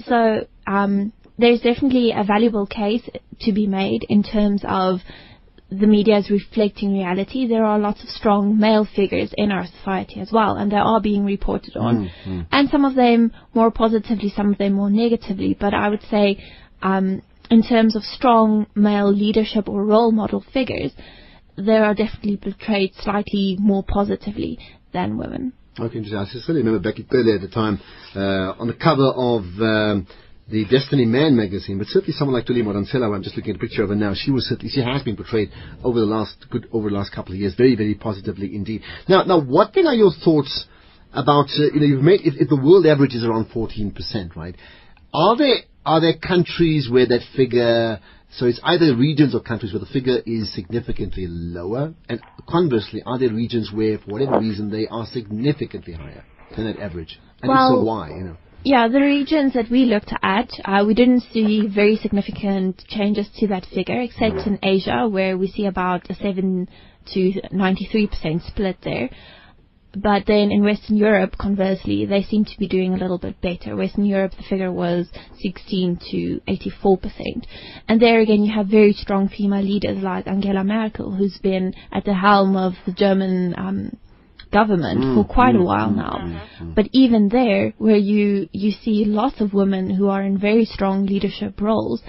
So 0.06 0.46
um, 0.66 1.12
there's 1.36 1.60
definitely 1.60 2.12
a 2.12 2.22
valuable 2.22 2.66
case 2.66 3.02
to 3.40 3.52
be 3.52 3.66
made 3.66 4.04
in 4.08 4.22
terms 4.22 4.62
of 4.64 5.00
the 5.78 5.86
media 5.86 6.18
is 6.18 6.30
reflecting 6.30 6.92
reality. 6.94 7.46
There 7.46 7.64
are 7.64 7.78
lots 7.78 8.02
of 8.02 8.08
strong 8.08 8.58
male 8.58 8.86
figures 8.96 9.32
in 9.36 9.52
our 9.52 9.66
society 9.66 10.20
as 10.20 10.30
well, 10.32 10.56
and 10.56 10.70
they 10.70 10.76
are 10.76 11.00
being 11.00 11.24
reported 11.24 11.76
on. 11.76 12.10
Mm-hmm. 12.24 12.40
And 12.52 12.68
some 12.70 12.84
of 12.84 12.94
them 12.94 13.32
more 13.54 13.70
positively, 13.70 14.32
some 14.34 14.52
of 14.52 14.58
them 14.58 14.74
more 14.74 14.90
negatively. 14.90 15.56
But 15.58 15.74
I 15.74 15.88
would 15.88 16.02
say 16.10 16.42
um, 16.82 17.22
in 17.50 17.62
terms 17.62 17.96
of 17.96 18.02
strong 18.02 18.66
male 18.74 19.12
leadership 19.12 19.68
or 19.68 19.84
role 19.84 20.12
model 20.12 20.44
figures, 20.52 20.92
they 21.56 21.76
are 21.76 21.94
definitely 21.94 22.36
portrayed 22.36 22.92
slightly 23.00 23.56
more 23.60 23.84
positively 23.84 24.58
than 24.92 25.18
women. 25.18 25.52
Okay, 25.78 25.98
interesting. 25.98 26.18
I 26.18 26.26
still 26.26 26.54
remember 26.54 26.78
Bheki 26.78 27.08
Cele 27.10 27.34
at 27.34 27.40
the 27.40 27.48
time 27.48 27.80
uh, 28.14 28.60
on 28.60 28.68
the 28.68 28.74
cover 28.74 29.08
of 29.08 29.42
um, 29.60 30.06
the 30.48 30.64
Destiny 30.66 31.06
Man 31.06 31.36
magazine, 31.36 31.78
but 31.78 31.86
certainly 31.86 32.12
someone 32.12 32.34
like 32.34 32.46
Thuli 32.46 32.62
Madonsela, 32.62 33.14
I'm 33.14 33.22
just 33.22 33.36
looking 33.36 33.52
at 33.52 33.56
a 33.56 33.60
picture 33.60 33.82
of 33.82 33.88
her 33.88 33.94
now, 33.94 34.12
she 34.14 34.30
was 34.30 34.46
certainly, 34.46 34.70
she 34.70 34.82
has 34.82 35.02
been 35.02 35.16
portrayed 35.16 35.50
over 35.82 35.98
the 35.98 36.06
last, 36.06 36.46
good, 36.50 36.66
over 36.72 36.90
the 36.90 36.96
last 36.96 37.14
couple 37.14 37.32
of 37.32 37.40
years, 37.40 37.54
very, 37.56 37.76
very 37.76 37.94
positively 37.94 38.54
indeed. 38.54 38.82
Now, 39.08 39.22
now, 39.22 39.40
what 39.40 39.72
then 39.74 39.86
are 39.86 39.94
your 39.94 40.12
thoughts 40.12 40.66
about, 41.12 41.46
uh, 41.58 41.72
you 41.72 41.80
know, 41.80 41.86
you've 41.86 42.02
made, 42.02 42.20
if, 42.24 42.34
if 42.38 42.48
the 42.48 42.56
world 42.56 42.86
average 42.86 43.14
is 43.14 43.24
around 43.24 43.46
14%, 43.54 44.36
right? 44.36 44.54
Are 45.14 45.36
there 45.36 45.62
are 45.86 46.00
there 46.00 46.14
countries 46.16 46.88
where 46.90 47.06
that 47.06 47.20
figure, 47.36 48.00
so 48.32 48.46
it's 48.46 48.60
either 48.64 48.96
regions 48.96 49.34
or 49.34 49.40
countries 49.40 49.72
where 49.72 49.80
the 49.80 49.86
figure 49.86 50.18
is 50.24 50.52
significantly 50.54 51.26
lower? 51.28 51.94
And 52.08 52.20
conversely, 52.48 53.02
are 53.04 53.18
there 53.18 53.32
regions 53.32 53.70
where, 53.72 53.98
for 53.98 54.12
whatever 54.12 54.40
reason, 54.40 54.70
they 54.70 54.86
are 54.86 55.06
significantly 55.06 55.92
higher 55.92 56.24
than 56.56 56.64
that 56.66 56.78
average? 56.80 57.20
And 57.42 57.50
well, 57.50 57.74
if 57.74 57.80
so, 57.80 57.84
why? 57.84 58.08
You 58.08 58.24
know? 58.24 58.36
Yeah, 58.64 58.88
the 58.88 59.00
regions 59.00 59.52
that 59.52 59.70
we 59.70 59.84
looked 59.84 60.14
at, 60.22 60.48
uh, 60.64 60.84
we 60.86 60.94
didn't 60.94 61.20
see 61.34 61.66
very 61.66 61.96
significant 61.96 62.82
changes 62.88 63.28
to 63.36 63.46
that 63.48 63.66
figure, 63.66 64.00
except 64.00 64.46
in 64.46 64.58
Asia, 64.62 65.06
where 65.06 65.36
we 65.36 65.48
see 65.48 65.66
about 65.66 66.08
a 66.08 66.14
7 66.14 66.66
to 67.12 67.32
93% 67.52 68.48
split 68.48 68.78
there. 68.82 69.10
But 69.94 70.24
then 70.26 70.50
in 70.50 70.64
Western 70.64 70.96
Europe, 70.96 71.36
conversely, 71.38 72.06
they 72.06 72.22
seem 72.22 72.46
to 72.46 72.58
be 72.58 72.66
doing 72.66 72.94
a 72.94 72.96
little 72.96 73.18
bit 73.18 73.38
better. 73.42 73.76
Western 73.76 74.06
Europe, 74.06 74.32
the 74.34 74.42
figure 74.42 74.72
was 74.72 75.08
16 75.40 75.98
to 76.10 76.40
84%. 76.48 77.44
And 77.86 78.00
there 78.00 78.20
again, 78.20 78.44
you 78.44 78.54
have 78.54 78.68
very 78.68 78.94
strong 78.94 79.28
female 79.28 79.62
leaders 79.62 80.02
like 80.02 80.26
Angela 80.26 80.64
Merkel, 80.64 81.14
who's 81.14 81.36
been 81.36 81.74
at 81.92 82.06
the 82.06 82.14
helm 82.14 82.56
of 82.56 82.72
the 82.86 82.92
German 82.92 83.54
um, 83.58 83.96
government 84.54 85.00
mm, 85.00 85.14
for 85.14 85.24
quite 85.38 85.54
mm, 85.54 85.60
a 85.60 85.64
while 85.64 85.90
mm, 85.90 85.96
now. 85.96 86.16
Mm, 86.22 86.48
mm, 86.60 86.74
but 86.74 86.86
even 86.92 87.28
there, 87.28 87.74
where 87.78 87.96
you, 87.96 88.48
you 88.52 88.70
see 88.70 89.04
lots 89.04 89.40
of 89.40 89.52
women 89.52 89.90
who 89.90 90.08
are 90.08 90.22
in 90.22 90.38
very 90.38 90.64
strong 90.64 91.06
leadership 91.06 91.60
roles, 91.60 92.00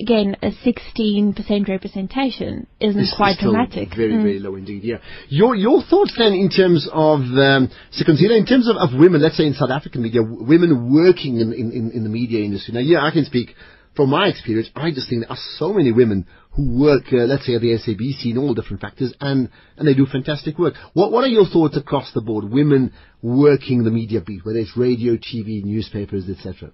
again, 0.00 0.36
a 0.42 0.50
16% 0.50 1.68
representation 1.68 2.66
isn't 2.80 3.00
it's 3.00 3.16
quite 3.16 3.38
dramatic. 3.38 3.94
Very, 3.96 4.12
mm. 4.12 4.22
very 4.22 4.38
low 4.40 4.56
indeed, 4.56 4.82
yeah. 4.82 4.98
Your, 5.28 5.54
your 5.54 5.82
thoughts 5.82 6.14
then 6.18 6.32
in 6.32 6.50
terms 6.50 6.88
of, 6.92 7.20
um, 7.20 7.70
in 7.96 8.46
terms 8.46 8.68
of, 8.68 8.76
of 8.76 8.98
women, 8.98 9.22
let's 9.22 9.36
say 9.36 9.46
in 9.46 9.54
South 9.54 9.70
African 9.70 10.02
media, 10.02 10.20
women 10.22 10.92
working 10.92 11.38
in, 11.38 11.52
in, 11.52 11.92
in 11.94 12.02
the 12.02 12.10
media 12.10 12.44
industry. 12.44 12.74
Now, 12.74 12.80
yeah, 12.80 13.04
I 13.04 13.10
can 13.10 13.24
speak 13.24 13.54
from 13.98 14.10
my 14.10 14.28
experience. 14.28 14.70
I 14.76 14.92
just 14.92 15.08
think 15.08 15.22
there 15.22 15.30
are 15.32 15.44
so 15.56 15.72
many 15.72 15.90
women 15.90 16.24
who 16.52 16.80
work, 16.80 17.06
uh, 17.12 17.16
let's 17.16 17.44
say, 17.44 17.56
at 17.56 17.62
the 17.62 17.76
SABC 17.76 18.30
in 18.30 18.38
all 18.38 18.54
different 18.54 18.80
factors, 18.80 19.12
and, 19.20 19.50
and 19.76 19.88
they 19.88 19.94
do 19.94 20.06
fantastic 20.06 20.56
work. 20.56 20.74
What, 20.92 21.10
what 21.10 21.24
are 21.24 21.28
your 21.28 21.46
thoughts 21.46 21.76
across 21.76 22.12
the 22.14 22.20
board, 22.20 22.44
women 22.44 22.92
working 23.22 23.82
the 23.82 23.90
media 23.90 24.20
beat, 24.20 24.46
whether 24.46 24.60
it's 24.60 24.76
radio, 24.76 25.14
TV, 25.14 25.64
newspapers, 25.64 26.28
etc.? 26.30 26.70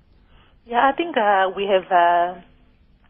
Yeah, 0.67 0.87
I 0.87 0.95
think 0.95 1.17
uh, 1.17 1.49
we 1.57 1.65
have... 1.65 2.45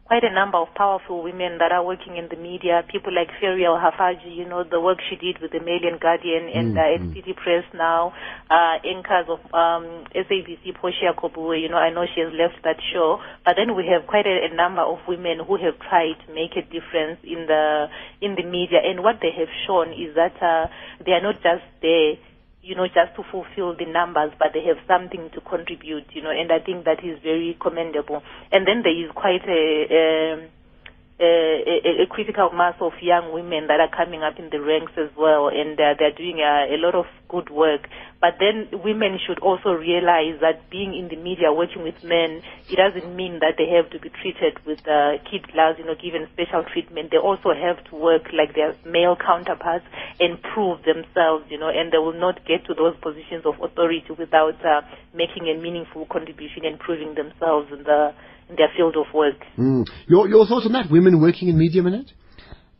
Uh 0.05 0.15
quite 0.15 0.23
a 0.23 0.33
number 0.33 0.57
of 0.57 0.67
powerful 0.75 1.23
women 1.23 1.57
that 1.57 1.71
are 1.71 1.83
working 1.83 2.15
in 2.17 2.29
the 2.29 2.35
media. 2.37 2.83
People 2.91 3.13
like 3.13 3.27
Ferial 3.41 3.75
Haffajee, 3.75 4.35
you 4.35 4.47
know, 4.47 4.63
the 4.63 4.79
work 4.79 4.99
she 5.09 5.15
did 5.15 5.41
with 5.41 5.51
the 5.51 5.59
Mail 5.59 5.81
and 5.83 5.99
Guardian 5.99 6.47
and 6.53 6.77
uh, 6.77 7.13
City 7.13 7.33
Press 7.33 7.63
now. 7.73 8.13
Uh, 8.49 8.77
anchors 8.85 9.25
of 9.27 9.39
um, 9.53 10.05
SABC, 10.13 10.75
Portia 10.79 11.11
Kobue, 11.17 11.59
you 11.59 11.69
know, 11.69 11.77
I 11.77 11.89
know 11.89 12.05
she 12.13 12.21
has 12.21 12.31
left 12.33 12.63
that 12.63 12.77
show. 12.93 13.19
But 13.43 13.55
then 13.57 13.75
we 13.75 13.87
have 13.91 14.07
quite 14.07 14.27
a, 14.27 14.47
a 14.51 14.55
number 14.55 14.81
of 14.81 14.99
women 15.07 15.39
who 15.45 15.57
have 15.57 15.79
tried 15.89 16.15
to 16.27 16.33
make 16.33 16.55
a 16.55 16.61
difference 16.61 17.19
in 17.23 17.47
the 17.47 17.87
in 18.21 18.35
the 18.35 18.43
media. 18.43 18.79
And 18.85 19.01
what 19.01 19.19
they 19.21 19.31
have 19.35 19.49
shown 19.65 19.89
is 19.89 20.13
that 20.15 20.37
uh, 20.37 20.69
they 21.03 21.11
are 21.13 21.21
not 21.21 21.41
just 21.41 21.65
there 21.81 22.15
you 22.65 22.75
know, 22.75 22.87
just 22.87 23.15
to 23.17 23.23
fulfill 23.31 23.77
the 23.77 23.85
numbers, 23.85 24.33
but 24.39 24.49
they 24.53 24.65
have 24.65 24.77
something 24.87 25.29
to 25.35 25.41
contribute, 25.41 26.05
you 26.13 26.23
know, 26.23 26.31
and 26.31 26.51
I 26.51 26.59
think 26.59 26.85
that 26.85 27.03
is 27.05 27.19
very 27.23 27.57
commendable. 27.61 28.23
And 28.51 28.67
then 28.67 28.81
there 28.83 28.97
is 28.97 29.11
quite 29.15 29.45
a, 29.47 29.61
a 29.93 30.49
a, 31.19 32.03
a, 32.03 32.07
critical 32.07 32.51
mass 32.51 32.75
of 32.81 32.91
young 33.01 33.31
women 33.33 33.67
that 33.67 33.79
are 33.79 33.89
coming 33.89 34.21
up 34.21 34.37
in 34.37 34.49
the 34.49 34.59
ranks 34.59 34.91
as 34.97 35.09
well, 35.17 35.47
and 35.47 35.79
uh, 35.79 35.95
they're 35.97 36.11
doing 36.11 36.39
a, 36.39 36.75
a, 36.75 36.77
lot 36.77 36.93
of 36.93 37.05
good 37.29 37.49
work. 37.49 37.87
But 38.19 38.35
then 38.39 38.67
women 38.83 39.17
should 39.25 39.39
also 39.39 39.71
realize 39.71 40.41
that 40.41 40.69
being 40.69 40.93
in 40.93 41.07
the 41.07 41.15
media, 41.15 41.53
working 41.53 41.83
with 41.83 42.03
men, 42.03 42.41
it 42.69 42.75
doesn't 42.75 43.15
mean 43.15 43.39
that 43.39 43.55
they 43.57 43.69
have 43.69 43.89
to 43.91 43.99
be 43.99 44.09
treated 44.09 44.59
with 44.65 44.79
uh, 44.87 45.23
kid 45.29 45.47
gloves, 45.53 45.79
you 45.79 45.85
know, 45.85 45.95
given 45.95 46.27
special 46.33 46.63
treatment. 46.63 47.11
They 47.11 47.17
also 47.17 47.53
have 47.53 47.83
to 47.91 47.95
work 47.95 48.33
like 48.33 48.55
their 48.55 48.75
male 48.83 49.15
counterparts 49.15 49.85
and 50.19 50.41
prove 50.41 50.83
themselves, 50.83 51.45
you 51.49 51.59
know, 51.59 51.69
and 51.69 51.93
they 51.93 51.97
will 51.97 52.17
not 52.17 52.43
get 52.45 52.65
to 52.65 52.73
those 52.73 52.95
positions 52.99 53.45
of 53.45 53.55
authority 53.61 54.11
without 54.17 54.59
uh, 54.65 54.81
making 55.15 55.47
a 55.47 55.59
meaningful 55.61 56.05
contribution 56.11 56.65
and 56.65 56.79
proving 56.79 57.15
themselves 57.15 57.67
in 57.71 57.83
the 57.83 58.13
in 58.49 58.55
their 58.57 58.69
field 58.75 58.95
of 58.95 59.11
work. 59.13 59.41
Mm. 59.57 59.87
Your, 60.07 60.27
your 60.27 60.45
thoughts 60.45 60.65
on 60.67 60.73
that? 60.73 60.91
Women 60.91 61.19
working 61.19 61.47
in 61.47 61.57
media, 61.57 61.81
Minette? 61.81 62.11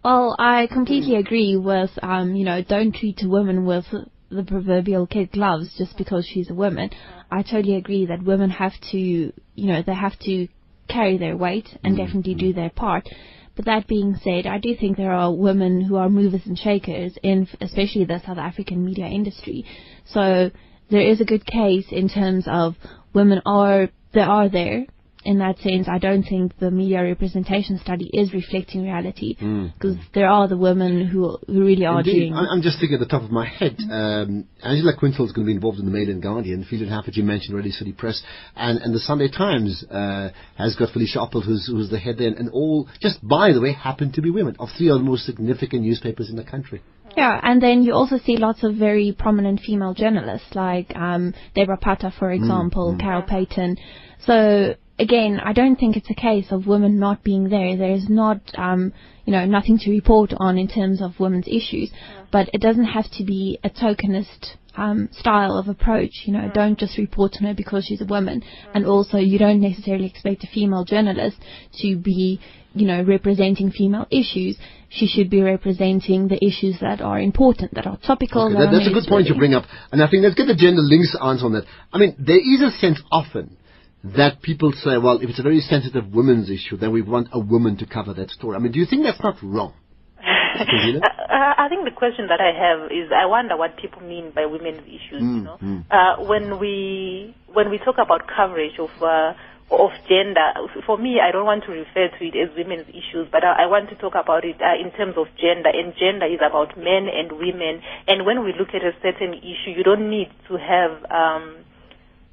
Well, 0.03 0.35
I 0.37 0.67
completely 0.67 1.15
agree 1.15 1.57
with, 1.57 1.89
um, 2.03 2.35
you 2.35 2.45
know, 2.45 2.61
don't 2.61 2.93
treat 2.93 3.23
a 3.23 3.27
woman 3.27 3.65
with 3.65 3.85
the 4.29 4.43
proverbial 4.43 5.07
kid 5.07 5.31
gloves 5.31 5.73
just 5.77 5.97
because 5.97 6.27
she's 6.31 6.51
a 6.51 6.53
woman. 6.53 6.91
I 7.31 7.41
totally 7.41 7.75
agree 7.75 8.05
that 8.05 8.21
women 8.21 8.51
have 8.51 8.73
to, 8.91 8.97
you 8.97 9.33
know, 9.55 9.81
they 9.81 9.95
have 9.95 10.17
to 10.19 10.47
carry 10.87 11.17
their 11.17 11.35
weight 11.35 11.67
and 11.83 11.95
mm. 11.95 12.05
definitely 12.05 12.35
do 12.35 12.53
their 12.53 12.69
part. 12.69 13.09
But 13.55 13.65
that 13.65 13.87
being 13.87 14.19
said, 14.23 14.45
I 14.45 14.59
do 14.59 14.75
think 14.75 14.97
there 14.97 15.13
are 15.13 15.33
women 15.33 15.81
who 15.81 15.95
are 15.95 16.09
movers 16.09 16.41
and 16.45 16.59
shakers 16.59 17.17
in, 17.23 17.47
especially 17.61 18.05
the 18.05 18.21
South 18.25 18.37
African 18.37 18.85
media 18.85 19.07
industry. 19.07 19.65
So 20.05 20.51
there 20.89 21.01
is 21.01 21.21
a 21.21 21.25
good 21.25 21.45
case 21.45 21.87
in 21.91 22.09
terms 22.09 22.45
of 22.47 22.75
women 23.13 23.41
are, 23.45 23.89
they 24.13 24.21
are 24.21 24.49
there 24.49 24.85
in 25.25 25.39
that 25.39 25.57
sense, 25.57 25.87
I 25.89 25.97
don't 25.97 26.21
think 26.21 26.57
the 26.59 26.69
media 26.69 27.01
representation 27.01 27.79
study 27.79 28.09
is 28.13 28.31
reflecting 28.31 28.83
reality 28.83 29.33
because 29.33 29.95
mm. 29.95 30.01
there 30.13 30.29
are 30.29 30.47
the 30.47 30.55
women 30.55 31.07
who 31.07 31.37
who 31.47 31.65
really 31.65 31.85
are 31.85 31.99
Indeed. 31.99 32.29
doing. 32.29 32.33
I'm 32.35 32.61
just 32.61 32.79
thinking 32.79 32.93
at 32.93 32.99
the 32.99 33.07
top 33.07 33.23
of 33.23 33.31
my 33.31 33.47
head, 33.47 33.75
um, 33.89 34.45
Angela 34.61 34.93
Quintal 34.97 35.25
is 35.25 35.31
going 35.31 35.45
to 35.45 35.49
be 35.49 35.55
involved 35.55 35.79
in 35.79 35.85
the 35.85 35.91
Mail 35.91 36.09
and 36.09 36.21
Guardian. 36.21 36.63
Hafford, 36.63 37.17
you 37.17 37.23
mentioned 37.23 37.55
already, 37.55 37.71
City 37.71 37.91
Press, 37.91 38.21
and, 38.55 38.77
and 38.79 38.93
the 38.93 38.99
Sunday 38.99 39.27
Times 39.27 39.83
uh, 39.89 40.29
has 40.57 40.75
got 40.75 40.89
Phylicia 40.89 41.17
Oppelt, 41.17 41.45
who's, 41.45 41.67
who's 41.67 41.89
the 41.89 41.99
head 41.99 42.17
there, 42.19 42.27
and 42.27 42.49
all, 42.51 42.87
just 43.01 43.27
by 43.27 43.51
the 43.51 43.61
way, 43.61 43.73
happen 43.73 44.11
to 44.11 44.21
be 44.21 44.29
women 44.29 44.55
of 44.59 44.69
three 44.77 44.89
of 44.89 44.99
the 44.99 45.03
most 45.03 45.25
significant 45.25 45.81
newspapers 45.81 46.29
in 46.29 46.35
the 46.35 46.43
country. 46.43 46.83
Yeah, 47.15 47.39
and 47.41 47.61
then 47.61 47.83
you 47.83 47.93
also 47.93 48.17
see 48.17 48.37
lots 48.37 48.63
of 48.63 48.75
very 48.75 49.15
prominent 49.17 49.61
female 49.61 49.93
journalists 49.93 50.53
like 50.53 50.95
um, 50.95 51.33
Debora 51.55 51.79
Patta, 51.79 52.13
for 52.17 52.29
mm, 52.29 52.35
example, 52.35 52.91
mm, 52.91 52.97
mm. 52.97 52.99
Carol 52.99 53.21
Paton. 53.21 53.77
So 54.25 54.75
again, 54.99 55.39
I 55.43 55.53
don't 55.53 55.77
think 55.77 55.95
it's 55.95 56.09
a 56.09 56.15
case 56.15 56.47
of 56.51 56.67
women 56.67 56.99
not 56.99 57.23
being 57.23 57.49
there. 57.49 57.77
There 57.77 57.91
is 57.91 58.09
not, 58.09 58.39
um, 58.57 58.93
you 59.25 59.31
know, 59.31 59.45
nothing 59.45 59.77
to 59.79 59.91
report 59.91 60.33
on 60.37 60.57
in 60.57 60.67
terms 60.67 61.01
of 61.01 61.19
women's 61.19 61.47
issues, 61.47 61.91
yeah. 61.91 62.25
but 62.31 62.49
it 62.53 62.61
doesn't 62.61 62.85
have 62.85 63.09
to 63.11 63.23
be 63.23 63.59
a 63.63 63.69
tokenist 63.69 64.55
um, 64.77 65.09
style 65.11 65.57
of 65.57 65.67
approach. 65.67 66.23
You 66.25 66.33
know, 66.33 66.51
don't 66.53 66.77
just 66.77 66.97
report 66.97 67.33
on 67.39 67.47
her 67.47 67.53
because 67.53 67.85
she's 67.85 68.01
a 68.01 68.05
woman, 68.05 68.43
and 68.73 68.85
also 68.85 69.17
you 69.17 69.39
don't 69.39 69.61
necessarily 69.61 70.05
expect 70.05 70.43
a 70.43 70.47
female 70.47 70.85
journalist 70.85 71.37
to 71.81 71.97
be, 71.97 72.39
you 72.73 72.87
know, 72.87 73.03
representing 73.03 73.71
female 73.71 74.07
issues. 74.11 74.57
She 74.89 75.07
should 75.07 75.29
be 75.29 75.41
representing 75.41 76.27
the 76.27 76.43
issues 76.43 76.77
that 76.81 77.01
are 77.01 77.19
important, 77.19 77.73
that 77.73 77.87
are 77.87 77.97
topical. 77.97 78.45
Okay, 78.45 78.53
that, 78.53 78.71
that 78.71 78.71
that's 78.71 78.87
a 78.89 78.93
good 78.93 79.09
point 79.09 79.27
you 79.27 79.35
bring 79.35 79.53
up, 79.53 79.65
and 79.91 80.01
I 80.01 80.09
think 80.09 80.23
let's 80.23 80.35
get 80.35 80.47
the 80.47 80.55
gender 80.55 80.81
links 80.81 81.15
answer 81.21 81.45
on 81.45 81.53
that. 81.53 81.65
I 81.91 81.97
mean, 81.97 82.15
there 82.19 82.39
is 82.39 82.61
a 82.61 82.71
sense 82.77 83.01
often 83.11 83.57
that 84.03 84.41
people 84.41 84.71
say, 84.71 84.97
well, 84.97 85.19
if 85.19 85.29
it's 85.29 85.39
a 85.39 85.43
very 85.43 85.59
sensitive 85.61 86.13
women's 86.13 86.49
issue, 86.49 86.77
then 86.77 86.91
we 86.91 87.01
want 87.01 87.27
a 87.31 87.39
woman 87.39 87.75
to 87.77 87.85
cover 87.87 88.13
that 88.13 88.29
story. 88.29 88.55
I 88.55 88.59
mean, 88.59 88.71
do 88.71 88.79
you 88.79 88.85
think 88.85 89.03
that's 89.03 89.21
not 89.21 89.37
wrong? 89.41 89.73
I 91.35 91.67
think 91.69 91.85
the 91.85 91.91
question 91.91 92.27
that 92.27 92.39
I 92.39 92.51
have 92.53 92.91
is 92.91 93.11
I 93.11 93.25
wonder 93.25 93.57
what 93.57 93.77
people 93.77 94.01
mean 94.01 94.31
by 94.31 94.45
women's 94.45 94.85
issues. 94.87 95.21
Mm, 95.21 95.35
you 95.35 95.41
know, 95.41 95.57
mm. 95.61 95.83
uh, 95.91 96.23
when 96.23 96.59
we 96.59 97.35
when 97.51 97.69
we 97.69 97.77
talk 97.77 97.97
about 97.97 98.27
coverage 98.27 98.79
of 98.79 98.91
uh, 99.01 99.33
of 99.71 99.91
gender, 100.07 100.53
for 100.85 100.97
me, 100.97 101.19
I 101.19 101.31
don't 101.31 101.45
want 101.45 101.63
to 101.65 101.71
refer 101.71 102.07
to 102.07 102.21
it 102.23 102.35
as 102.37 102.55
women's 102.55 102.87
issues, 102.89 103.27
but 103.31 103.43
I, 103.43 103.63
I 103.63 103.65
want 103.65 103.89
to 103.89 103.95
talk 103.95 104.13
about 104.13 104.45
it 104.45 104.61
uh, 104.61 104.77
in 104.79 104.91
terms 104.91 105.17
of 105.17 105.27
gender. 105.41 105.69
And 105.73 105.93
gender 105.97 106.27
is 106.27 106.39
about 106.45 106.77
men 106.77 107.09
and 107.09 107.31
women. 107.33 107.81
And 108.07 108.25
when 108.25 108.43
we 108.43 108.53
look 108.53 108.69
at 108.75 108.83
a 108.83 108.93
certain 109.01 109.33
issue, 109.33 109.73
you 109.75 109.83
don't 109.83 110.09
need 110.09 110.29
to 110.47 110.57
have 110.57 111.03
um, 111.09 111.64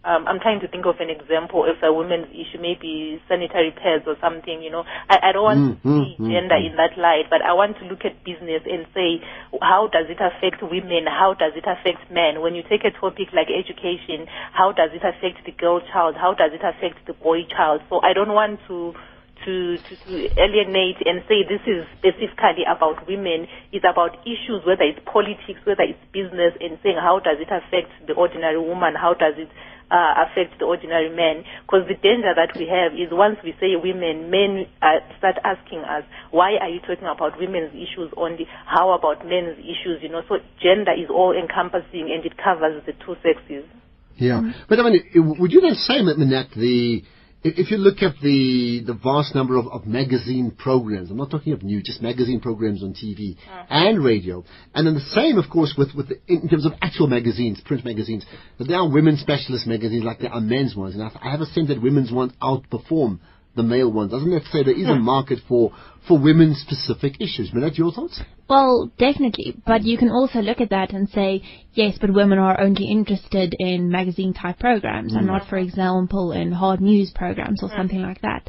um, 0.04 0.26
I'm 0.26 0.42
trying 0.42 0.58
to 0.60 0.68
think 0.68 0.82
of 0.84 0.98
an 0.98 1.10
example 1.10 1.62
if 1.62 1.78
a 1.78 1.94
women's 1.94 2.26
issue, 2.34 2.58
maybe 2.58 3.22
sanitary 3.30 3.70
pads 3.70 4.02
or 4.06 4.18
something, 4.18 4.58
you 4.58 4.70
know. 4.70 4.82
I, 5.08 5.30
I 5.30 5.32
don't 5.32 5.46
want 5.46 5.62
mm, 5.62 5.70
to 5.78 5.86
mm, 5.86 5.94
see 6.02 6.12
mm, 6.18 6.26
gender 6.26 6.58
mm. 6.58 6.66
in 6.66 6.74
that 6.74 6.98
light, 6.98 7.30
but 7.30 7.38
I 7.38 7.54
want 7.54 7.78
to 7.78 7.86
look 7.86 8.02
at 8.02 8.18
business 8.26 8.66
and 8.66 8.82
say, 8.90 9.22
how 9.62 9.86
does 9.86 10.10
it 10.10 10.18
affect 10.18 10.58
women? 10.58 11.06
How 11.06 11.38
does 11.38 11.54
it 11.54 11.62
affect 11.70 12.10
men? 12.10 12.42
When 12.42 12.58
you 12.58 12.66
take 12.66 12.82
a 12.82 12.90
topic 12.90 13.30
like 13.30 13.46
education, 13.46 14.26
how 14.50 14.74
does 14.74 14.90
it 14.90 15.06
affect 15.06 15.46
the 15.46 15.54
girl 15.54 15.78
child? 15.78 16.18
How 16.18 16.34
does 16.34 16.50
it 16.50 16.66
affect 16.66 17.06
the 17.06 17.14
boy 17.14 17.46
child? 17.46 17.86
So 17.86 18.02
I 18.02 18.10
don't 18.12 18.34
want 18.34 18.58
to 18.66 18.98
to, 19.44 19.76
to, 19.76 19.92
to, 20.06 20.14
alienate 20.38 21.02
and 21.02 21.22
say 21.26 21.42
this 21.42 21.62
is 21.66 21.82
specifically 21.98 22.62
about 22.62 23.06
women. 23.08 23.50
It's 23.72 23.82
about 23.82 24.14
issues, 24.22 24.62
whether 24.62 24.86
it's 24.86 25.02
politics, 25.02 25.58
whether 25.66 25.82
it's 25.82 25.98
business, 26.14 26.54
and 26.62 26.78
saying 26.82 26.98
how 27.02 27.18
does 27.18 27.42
it 27.42 27.50
affect 27.50 27.90
the 28.06 28.14
ordinary 28.14 28.60
woman? 28.60 28.94
How 28.94 29.14
does 29.14 29.34
it 29.36 29.50
uh, 29.92 30.24
affect 30.24 30.58
the 30.58 30.64
ordinary 30.64 31.12
man. 31.12 31.44
Because 31.68 31.84
the 31.86 32.00
danger 32.00 32.32
that 32.32 32.56
we 32.56 32.64
have 32.64 32.96
is 32.96 33.12
once 33.12 33.36
we 33.44 33.52
say 33.60 33.76
women, 33.76 34.32
men 34.32 34.64
uh, 34.80 35.04
start 35.20 35.36
asking 35.44 35.84
us, 35.84 36.02
why 36.32 36.56
are 36.56 36.72
you 36.72 36.80
talking 36.80 37.04
about 37.04 37.36
women's 37.38 37.76
issues 37.76 38.08
only? 38.16 38.48
How 38.64 38.96
about 38.96 39.28
men's 39.28 39.60
issues? 39.60 40.00
You 40.00 40.08
know, 40.08 40.24
so 40.26 40.40
gender 40.64 40.96
is 40.96 41.12
all 41.12 41.36
encompassing 41.36 42.08
and 42.08 42.24
it 42.24 42.40
covers 42.40 42.80
the 42.88 42.96
two 43.04 43.20
sexes. 43.20 43.68
Yeah, 44.16 44.40
mm-hmm. 44.40 44.64
but 44.68 44.80
I 44.80 44.82
mean, 44.88 45.36
would 45.38 45.52
you 45.52 45.60
then 45.60 45.74
say, 45.74 46.00
Minette, 46.02 46.52
the 46.56 47.02
if 47.44 47.70
you 47.70 47.76
look 47.76 48.02
at 48.02 48.14
the 48.22 48.82
the 48.86 48.94
vast 48.94 49.34
number 49.34 49.56
of, 49.56 49.66
of 49.66 49.86
magazine 49.86 50.52
programs, 50.52 51.10
I'm 51.10 51.16
not 51.16 51.30
talking 51.30 51.52
of 51.52 51.62
new, 51.62 51.82
just 51.82 52.00
magazine 52.00 52.40
programs 52.40 52.82
on 52.82 52.94
TV 52.94 53.36
uh-huh. 53.36 53.64
and 53.68 54.04
radio, 54.04 54.44
and 54.74 54.86
then 54.86 54.94
the 54.94 55.00
same, 55.00 55.38
of 55.38 55.50
course, 55.50 55.74
with 55.76 55.94
with 55.94 56.08
the, 56.08 56.20
in 56.28 56.48
terms 56.48 56.64
of 56.64 56.72
actual 56.80 57.08
magazines, 57.08 57.60
print 57.64 57.84
magazines. 57.84 58.24
That 58.58 58.68
there 58.68 58.78
are 58.78 58.88
women's 58.88 59.20
specialist 59.20 59.66
magazines 59.66 60.04
like 60.04 60.20
there 60.20 60.32
are 60.32 60.40
men's 60.40 60.76
ones, 60.76 60.94
and 60.94 61.02
I, 61.02 61.10
I 61.20 61.30
have 61.30 61.40
a 61.40 61.46
sense 61.46 61.68
that 61.68 61.82
women's 61.82 62.12
ones 62.12 62.32
outperform 62.40 63.18
the 63.54 63.62
male 63.62 63.90
ones. 63.90 64.10
Doesn't 64.10 64.30
that 64.30 64.44
say 64.44 64.62
there 64.62 64.78
is 64.78 64.88
a 64.88 64.94
market 64.94 65.38
for, 65.48 65.72
for 66.08 66.18
women 66.18 66.54
specific 66.54 67.20
issues? 67.20 67.50
Minette, 67.52 67.76
your 67.76 67.92
thoughts? 67.92 68.20
Well, 68.48 68.90
definitely. 68.98 69.56
But 69.66 69.82
you 69.82 69.98
can 69.98 70.10
also 70.10 70.40
look 70.40 70.60
at 70.60 70.70
that 70.70 70.92
and 70.92 71.08
say, 71.08 71.42
yes, 71.72 71.98
but 72.00 72.12
women 72.12 72.38
are 72.38 72.60
only 72.60 72.86
interested 72.90 73.54
in 73.58 73.90
magazine 73.90 74.34
type 74.34 74.58
programs 74.58 75.12
mm. 75.14 75.18
and 75.18 75.26
not, 75.26 75.48
for 75.48 75.58
example, 75.58 76.32
in 76.32 76.52
hard 76.52 76.80
news 76.80 77.12
programs 77.14 77.62
or 77.62 77.70
something 77.76 78.02
like 78.02 78.20
that. 78.22 78.48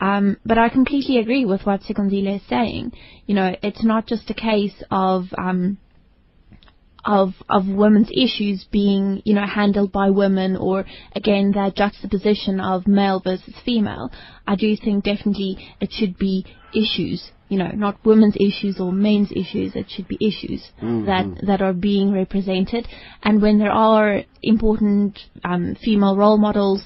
Um, 0.00 0.36
but 0.44 0.58
I 0.58 0.68
completely 0.68 1.18
agree 1.18 1.44
with 1.44 1.62
what 1.64 1.80
Sikonzile 1.82 2.36
is 2.36 2.42
saying. 2.48 2.92
You 3.26 3.34
know, 3.34 3.56
it's 3.62 3.84
not 3.84 4.06
just 4.06 4.30
a 4.30 4.34
case 4.34 4.82
of 4.90 5.24
um, 5.38 5.78
of 7.06 7.34
of 7.48 7.66
women's 7.66 8.10
issues 8.10 8.66
being 8.70 9.22
you 9.24 9.34
know 9.34 9.46
handled 9.46 9.92
by 9.92 10.10
women 10.10 10.56
or 10.56 10.84
again 11.14 11.52
that 11.52 11.76
juxtaposition 11.76 12.60
of 12.60 12.86
male 12.86 13.20
versus 13.20 13.54
female 13.64 14.10
i 14.46 14.56
do 14.56 14.76
think 14.76 15.04
definitely 15.04 15.56
it 15.80 15.90
should 15.92 16.18
be 16.18 16.44
issues 16.74 17.30
you 17.48 17.56
know 17.56 17.68
not 17.68 18.04
women's 18.04 18.36
issues 18.36 18.80
or 18.80 18.92
men's 18.92 19.30
issues 19.30 19.74
it 19.76 19.86
should 19.88 20.08
be 20.08 20.16
issues 20.20 20.70
mm-hmm. 20.82 21.06
that 21.06 21.46
that 21.46 21.62
are 21.62 21.72
being 21.72 22.12
represented 22.12 22.86
and 23.22 23.40
when 23.40 23.58
there 23.58 23.70
are 23.70 24.22
important 24.42 25.18
um, 25.44 25.76
female 25.82 26.16
role 26.16 26.38
models 26.38 26.82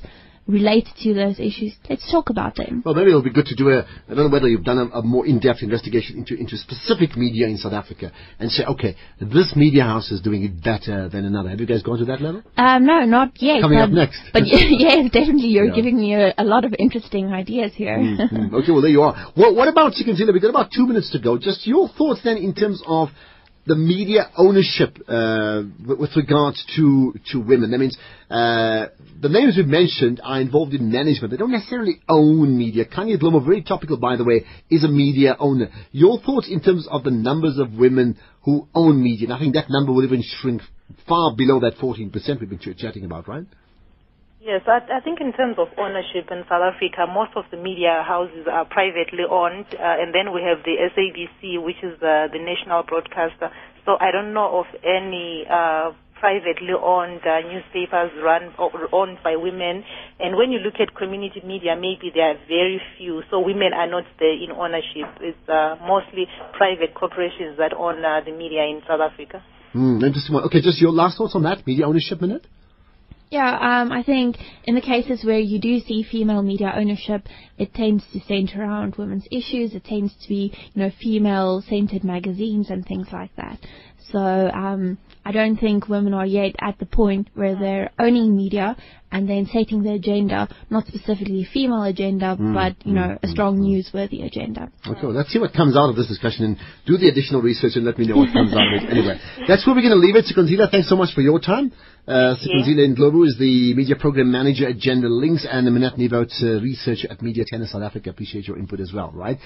relate 0.46 0.88
to 1.02 1.14
those 1.14 1.38
issues, 1.38 1.74
let's 1.88 2.10
talk 2.10 2.30
about 2.30 2.56
them. 2.56 2.82
Well, 2.84 2.94
maybe 2.94 3.10
it'll 3.10 3.22
be 3.22 3.30
good 3.30 3.46
to 3.46 3.54
do 3.54 3.68
a, 3.70 3.82
I 3.82 4.14
don't 4.14 4.26
know 4.26 4.28
whether 4.28 4.48
you've 4.48 4.64
done 4.64 4.78
a, 4.78 4.98
a 4.98 5.02
more 5.02 5.26
in-depth 5.26 5.62
investigation 5.62 6.18
into, 6.18 6.34
into 6.34 6.56
specific 6.56 7.16
media 7.16 7.46
in 7.46 7.56
South 7.56 7.72
Africa 7.72 8.10
and 8.38 8.50
say, 8.50 8.64
okay, 8.64 8.96
this 9.20 9.54
media 9.54 9.84
house 9.84 10.10
is 10.10 10.20
doing 10.20 10.44
it 10.44 10.62
better 10.62 11.08
than 11.08 11.24
another. 11.24 11.50
Have 11.50 11.60
you 11.60 11.66
guys 11.66 11.82
gone 11.82 11.98
to 11.98 12.04
that 12.06 12.20
level? 12.20 12.42
Um, 12.56 12.86
no, 12.86 13.04
not 13.04 13.32
yet. 13.40 13.62
Coming 13.62 13.78
but, 13.78 13.84
up 13.84 13.90
next. 13.90 14.20
But 14.32 14.42
yes, 14.46 15.10
definitely, 15.12 15.48
you're 15.48 15.66
Yeah. 15.66 15.74
giving 15.74 15.96
me 15.96 16.14
a, 16.14 16.34
a 16.36 16.44
lot 16.44 16.64
of 16.64 16.74
interesting 16.78 17.32
ideas 17.32 17.72
here. 17.74 17.96
Mm, 17.98 18.52
okay, 18.54 18.72
well, 18.72 18.82
there 18.82 18.90
you 18.90 19.02
are. 19.02 19.32
Well, 19.36 19.54
what 19.54 19.68
about 19.68 19.92
Sikonzile? 19.92 20.32
We've 20.32 20.42
got 20.42 20.50
about 20.50 20.70
two 20.74 20.86
minutes 20.86 21.10
to 21.12 21.20
go. 21.20 21.38
Just 21.38 21.66
your 21.66 21.88
thoughts 21.88 22.20
then 22.24 22.36
in 22.36 22.54
terms 22.54 22.82
of 22.86 23.08
the 23.66 23.76
media 23.76 24.30
ownership 24.36 24.96
uh, 25.06 25.62
with, 25.86 26.16
regards 26.16 26.64
to, 26.76 27.14
to 27.30 27.38
women. 27.38 27.70
That 27.70 27.78
means 27.78 27.96
uh, 28.30 28.86
the 29.20 29.28
names 29.28 29.56
we've 29.56 29.66
mentioned 29.66 30.20
are 30.24 30.40
involved 30.40 30.72
in 30.72 30.90
management. 30.90 31.30
They 31.30 31.36
don't 31.36 31.52
necessarily 31.52 32.00
own 32.08 32.56
media. 32.56 32.84
Khanyi 32.86 33.20
Dlomo, 33.20 33.44
very 33.44 33.62
topical, 33.62 33.98
by 33.98 34.16
the 34.16 34.24
way, 34.24 34.44
is 34.70 34.84
a 34.84 34.88
media 34.88 35.36
owner. 35.38 35.68
Your 35.92 36.20
thoughts 36.20 36.48
in 36.50 36.60
terms 36.60 36.88
of 36.90 37.04
the 37.04 37.10
numbers 37.10 37.58
of 37.58 37.72
women 37.74 38.18
who 38.42 38.68
own 38.74 39.02
media? 39.02 39.26
And 39.26 39.34
I 39.34 39.38
think 39.38 39.54
that 39.54 39.66
number 39.68 39.92
will 39.92 40.04
even 40.04 40.22
shrink 40.22 40.62
far 41.06 41.34
below 41.36 41.60
that 41.60 41.76
14% 41.76 42.40
we've 42.40 42.48
been 42.48 42.58
ch- 42.58 42.78
chatting 42.78 43.04
about, 43.04 43.28
right? 43.28 43.44
Yes, 44.40 44.62
I, 44.66 44.80
I 44.88 45.00
think 45.04 45.20
in 45.20 45.34
terms 45.34 45.56
of 45.58 45.68
ownership 45.76 46.32
in 46.32 46.48
South 46.48 46.64
Africa, 46.64 47.04
most 47.06 47.36
of 47.36 47.44
the 47.50 47.58
media 47.58 48.00
houses 48.00 48.48
are 48.50 48.64
privately 48.64 49.28
owned, 49.28 49.66
uh, 49.76 50.00
and 50.00 50.14
then 50.14 50.32
we 50.32 50.40
have 50.40 50.64
the 50.64 50.80
SABC, 50.80 51.62
which 51.62 51.76
is 51.84 52.00
the, 52.00 52.28
the 52.32 52.40
national 52.40 52.82
broadcaster. 52.84 53.52
So 53.84 54.00
I 54.00 54.10
don't 54.10 54.32
know 54.32 54.64
of 54.64 54.66
any 54.80 55.44
uh, 55.44 55.92
privately 56.16 56.72
owned 56.72 57.20
uh, 57.20 57.44
newspapers 57.52 58.16
run 58.24 58.56
or 58.56 58.72
owned 58.96 59.18
by 59.22 59.36
women. 59.36 59.84
And 60.18 60.36
when 60.36 60.52
you 60.52 60.58
look 60.60 60.80
at 60.80 60.96
community 60.96 61.42
media, 61.44 61.76
maybe 61.76 62.08
there 62.08 62.32
are 62.32 62.40
very 62.48 62.80
few. 62.96 63.20
So 63.30 63.40
women 63.40 63.76
are 63.76 63.88
not 63.88 64.04
there 64.18 64.32
in 64.32 64.52
ownership. 64.56 65.20
It's 65.20 65.48
uh, 65.52 65.76
mostly 65.84 66.24
private 66.56 66.94
corporations 66.94 67.58
that 67.58 67.76
own 67.76 68.02
uh, 68.02 68.24
the 68.24 68.32
media 68.32 68.64
in 68.64 68.80
South 68.88 69.04
Africa. 69.04 69.44
Hmm, 69.72 70.00
interesting 70.00 70.32
one. 70.32 70.44
Okay, 70.44 70.64
just 70.64 70.80
your 70.80 70.92
last 70.92 71.18
thoughts 71.18 71.34
on 71.34 71.42
that 71.44 71.66
media 71.66 71.84
ownership 71.84 72.20
Minette? 72.20 72.46
Yeah, 73.30 73.82
um, 73.82 73.92
I 73.92 74.02
think 74.02 74.36
in 74.64 74.74
the 74.74 74.80
cases 74.80 75.24
where 75.24 75.38
you 75.38 75.60
do 75.60 75.78
see 75.78 76.02
female 76.02 76.42
media 76.42 76.72
ownership, 76.76 77.28
it 77.58 77.72
tends 77.72 78.02
to 78.12 78.20
center 78.26 78.62
around 78.62 78.96
women's 78.96 79.26
issues. 79.30 79.72
It 79.72 79.84
tends 79.84 80.12
to 80.22 80.28
be, 80.28 80.52
you 80.74 80.82
know, 80.82 80.90
female-centered 81.00 82.02
magazines 82.02 82.70
and 82.70 82.84
things 82.84 83.06
like 83.12 83.30
that. 83.36 83.60
So 84.12 84.18
um, 84.18 84.98
I 85.24 85.32
don't 85.32 85.56
think 85.56 85.88
women 85.88 86.14
are 86.14 86.26
yet 86.26 86.54
at 86.60 86.78
the 86.78 86.86
point 86.86 87.28
where 87.34 87.54
they're 87.58 87.90
owning 87.98 88.36
media 88.36 88.76
and 89.12 89.28
then 89.28 89.46
setting 89.52 89.82
the 89.82 89.92
agenda, 89.92 90.48
not 90.70 90.86
specifically 90.86 91.42
a 91.42 91.52
female 91.52 91.82
agenda, 91.82 92.36
but 92.38 92.86
you 92.86 92.94
know, 92.94 93.18
a 93.22 93.28
strong 93.28 93.58
newsworthy 93.58 94.24
agenda. 94.24 94.70
Okay, 94.86 95.00
well, 95.02 95.12
let's 95.12 95.30
see 95.30 95.38
what 95.38 95.52
comes 95.52 95.76
out 95.76 95.90
of 95.90 95.96
this 95.96 96.06
discussion 96.06 96.44
and 96.44 96.56
do 96.86 96.96
the 96.96 97.08
additional 97.08 97.42
research 97.42 97.72
and 97.74 97.84
let 97.84 97.98
me 97.98 98.06
know 98.06 98.16
what 98.16 98.32
comes 98.32 98.52
out 98.52 98.62
of 98.66 98.82
it. 98.82 98.90
Anyway, 98.90 99.18
that's 99.46 99.66
where 99.66 99.74
we're 99.74 99.82
going 99.82 99.94
to 99.94 99.98
leave 99.98 100.16
it. 100.16 100.24
Sikonzila, 100.26 100.70
thanks 100.70 100.88
so 100.88 100.96
much 100.96 101.14
for 101.14 101.20
your 101.20 101.38
time. 101.40 101.72
Uh, 102.06 102.34
Sikonzila 102.36 102.94
Ndlovu 102.96 103.26
is 103.26 103.36
the 103.38 103.74
media 103.74 103.96
program 103.96 104.30
manager 104.30 104.68
at 104.68 104.78
Gender 104.78 105.08
Links 105.08 105.46
and 105.48 105.66
the 105.66 105.70
Minette 105.70 105.96
Nivout, 105.96 106.30
uh, 106.42 106.60
researcher 106.60 107.08
at 107.10 107.20
Media 107.22 107.44
Tenor 107.46 107.66
South 107.66 107.82
Africa. 107.82 108.10
Appreciate 108.10 108.46
your 108.48 108.58
input 108.58 108.80
as 108.80 108.92
well, 108.92 109.10
right? 109.14 109.38